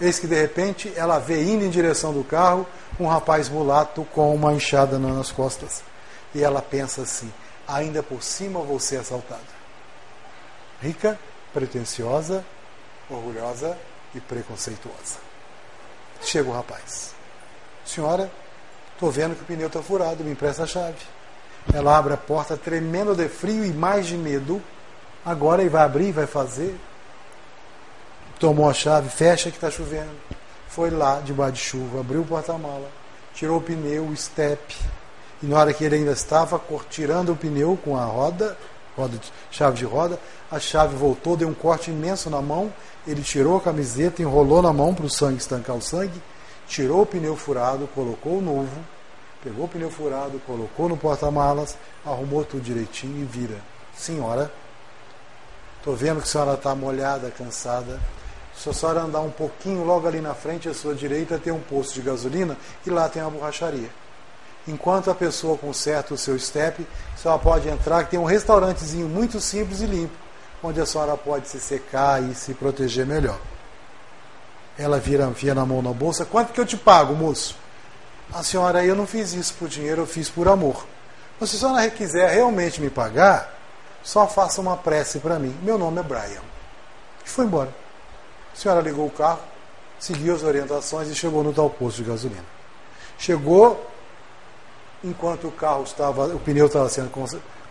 [0.02, 2.68] Eis que de repente ela vê indo em direção do carro
[3.00, 5.84] um rapaz mulato com uma enxada nas costas.
[6.34, 7.32] E ela pensa assim:
[7.68, 9.56] ainda por cima vou ser assaltada.
[10.82, 11.18] Rica,
[11.54, 12.44] pretensiosa,
[13.08, 13.78] orgulhosa
[14.16, 15.20] e preconceituosa.
[16.22, 17.14] Chega o rapaz.
[17.86, 18.32] Senhora,
[18.96, 20.98] estou vendo que o pneu está furado, me empresta a chave.
[21.74, 24.62] Ela abre a porta, tremendo de frio e mais de medo.
[25.24, 26.76] Agora ele vai abrir, vai fazer.
[28.40, 30.12] Tomou a chave, fecha que está chovendo
[30.76, 32.90] foi lá debaixo de chuva, abriu o porta-mala,
[33.34, 34.76] tirou o pneu, o step,
[35.42, 38.58] e na hora que ele ainda estava tirando o pneu com a roda,
[38.94, 40.20] roda de, chave de roda,
[40.52, 42.74] a chave voltou, deu um corte imenso na mão,
[43.08, 46.22] ele tirou a camiseta, enrolou na mão para o sangue estancar o sangue,
[46.68, 48.84] tirou o pneu furado, colocou o novo,
[49.44, 53.60] pegou o pneu furado, colocou no porta-malas, arrumou tudo direitinho e vira.
[53.96, 54.52] Senhora,
[55.78, 58.00] estou vendo que a senhora está molhada, cansada,
[58.58, 61.60] se a senhora andar um pouquinho, logo ali na frente, à sua direita, tem um
[61.60, 63.90] posto de gasolina e lá tem uma borracharia.
[64.68, 69.08] Enquanto a pessoa conserta o seu step, a senhora pode entrar, que tem um restaurantezinho
[69.08, 70.16] muito simples e limpo,
[70.64, 73.38] onde a senhora pode se secar e se proteger melhor.
[74.78, 77.58] Ela vira, via na mão na bolsa, quanto que eu te pago, moço?
[78.34, 80.86] A senhora, eu não fiz isso por dinheiro, eu fiz por amor.
[81.40, 83.54] Mas se a senhora quiser realmente me pagar,
[84.04, 85.56] só faça uma prece para mim.
[85.62, 86.42] Meu nome é Brian.
[87.26, 87.70] E foi embora.
[88.54, 89.40] A senhora ligou o carro,
[90.00, 92.46] seguiu as orientações e chegou no tal posto de gasolina.
[93.18, 93.90] Chegou,
[95.04, 97.12] enquanto o carro estava, o pneu estava sendo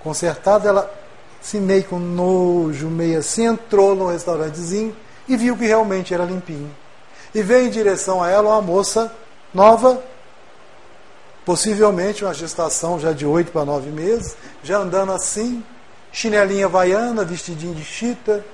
[0.02, 0.92] consertado, ela
[1.40, 4.96] se meio com nojo, meio assim, entrou no restaurantezinho
[5.28, 6.74] e viu que realmente era limpinho.
[7.34, 9.12] E veio em direção a ela uma moça
[9.52, 10.02] nova,
[11.44, 15.64] possivelmente uma gestação já de oito para nove meses, já andando assim,
[16.12, 18.44] chinelinha vaiana, vestidinho de chita,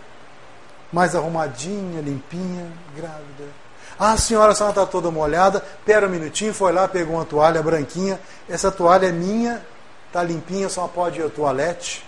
[0.93, 3.45] mais arrumadinha, limpinha, grávida.
[3.99, 5.63] Ah, senhora, a senhora está toda molhada.
[5.85, 8.19] Pera um minutinho, foi lá, pegou uma toalha branquinha.
[8.49, 9.63] Essa toalha é minha,
[10.07, 12.03] está limpinha, só pode ir ao toalete,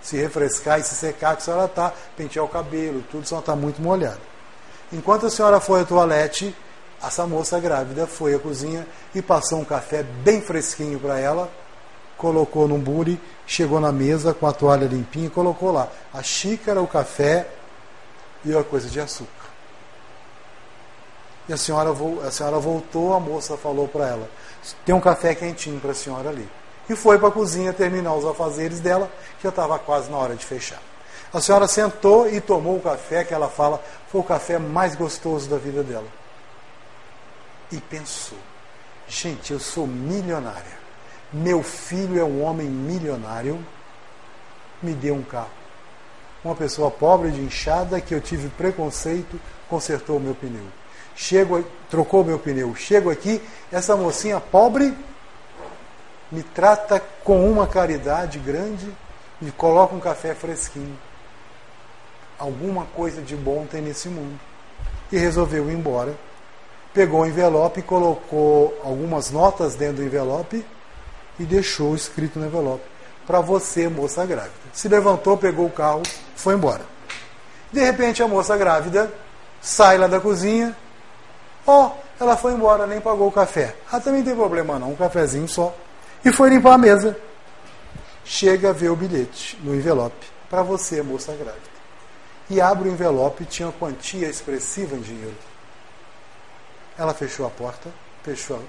[0.00, 3.54] se refrescar e se secar, que a senhora está, pentear o cabelo, tudo, só está
[3.54, 4.35] muito molhada.
[4.92, 6.54] Enquanto a senhora foi ao toalete,
[7.02, 11.50] essa moça grávida foi à cozinha e passou um café bem fresquinho para ela,
[12.16, 16.80] colocou num bule, chegou na mesa com a toalha limpinha e colocou lá a xícara,
[16.80, 17.46] o café
[18.44, 19.46] e uma coisa de açúcar.
[21.48, 21.90] E a senhora,
[22.26, 24.28] a senhora voltou, a moça falou para ela:
[24.84, 26.48] tem um café quentinho para a senhora ali.
[26.88, 30.34] E foi para a cozinha terminar os afazeres dela, que já estava quase na hora
[30.34, 30.80] de fechar.
[31.36, 35.48] A senhora sentou e tomou o café que ela fala foi o café mais gostoso
[35.48, 36.08] da vida dela.
[37.70, 38.38] E pensou:
[39.06, 40.86] gente, eu sou milionária.
[41.32, 43.64] Meu filho é um homem milionário.
[44.82, 45.66] Me deu um carro
[46.46, 50.64] uma pessoa pobre de inchada que eu tive preconceito, consertou o meu pneu.
[51.14, 52.74] Chego, trocou meu pneu.
[52.74, 54.96] Chego aqui, essa mocinha pobre
[56.30, 58.92] me trata com uma caridade grande,
[59.40, 60.96] me coloca um café fresquinho.
[62.38, 64.38] Alguma coisa de bom tem nesse mundo.
[65.10, 66.14] E resolveu ir embora.
[66.92, 70.64] Pegou o envelope, colocou algumas notas dentro do envelope
[71.38, 72.84] e deixou escrito no envelope:
[73.26, 74.54] Para você, moça grávida.
[74.72, 76.02] Se levantou, pegou o carro,
[76.34, 76.82] foi embora.
[77.72, 79.12] De repente, a moça grávida
[79.60, 80.76] sai lá da cozinha.
[81.66, 81.90] Ó, oh,
[82.22, 83.74] ela foi embora, nem pagou o café.
[83.90, 85.74] Ah, também tem problema não, um cafezinho só.
[86.24, 87.16] E foi limpar a mesa.
[88.24, 90.26] Chega a ver o bilhete no envelope.
[90.48, 91.75] Para você, moça grávida.
[92.48, 95.36] E abre o envelope e tinha uma quantia expressiva em dinheiro.
[96.96, 97.90] Ela fechou a porta,
[98.22, 98.62] fechou,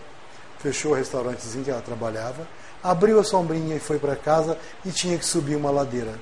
[0.60, 2.48] fechou o restaurantezinho que ela trabalhava,
[2.84, 6.14] abriu a sombrinha e foi para casa e tinha que subir uma ladeira.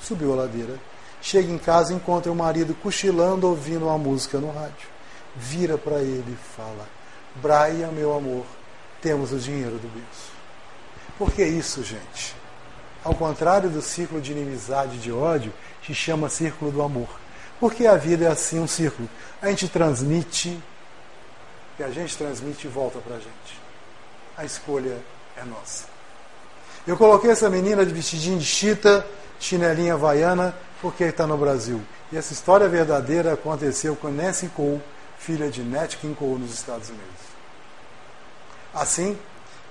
[0.00, 0.74] Subiu a ladeira.
[1.20, 4.88] Chega em casa e encontra o marido cochilando, ouvindo uma música no rádio.
[5.34, 6.86] Vira para ele e fala:
[7.36, 8.44] Brian, meu amor,
[9.00, 10.32] temos o dinheiro do berço.
[11.18, 12.34] Por que isso, gente?
[13.02, 15.52] Ao contrário do círculo de inimizade e de ódio,
[15.86, 17.08] se chama círculo do amor.
[17.60, 19.08] Porque a vida é assim um círculo.
[19.40, 20.58] A gente transmite,
[21.78, 23.60] e a gente transmite e volta para a gente.
[24.36, 24.98] A escolha
[25.36, 25.84] é nossa.
[26.86, 29.06] Eu coloquei essa menina de vestidinho de chita,
[29.40, 31.80] chinelinha havaiana, porque está no Brasil.
[32.12, 34.82] E essa história verdadeira aconteceu com Nancy Cole,
[35.18, 37.06] filha de Nat King Cole, nos Estados Unidos.
[38.74, 39.18] Assim,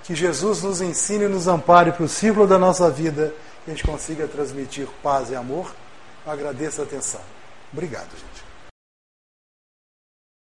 [0.02, 3.32] que Jesus nos ensine e nos ampare para o círculo da nossa vida,
[3.64, 5.74] que a gente consiga transmitir paz e amor.
[6.26, 7.20] Agradeço a atenção.
[7.72, 8.35] Obrigado, gente.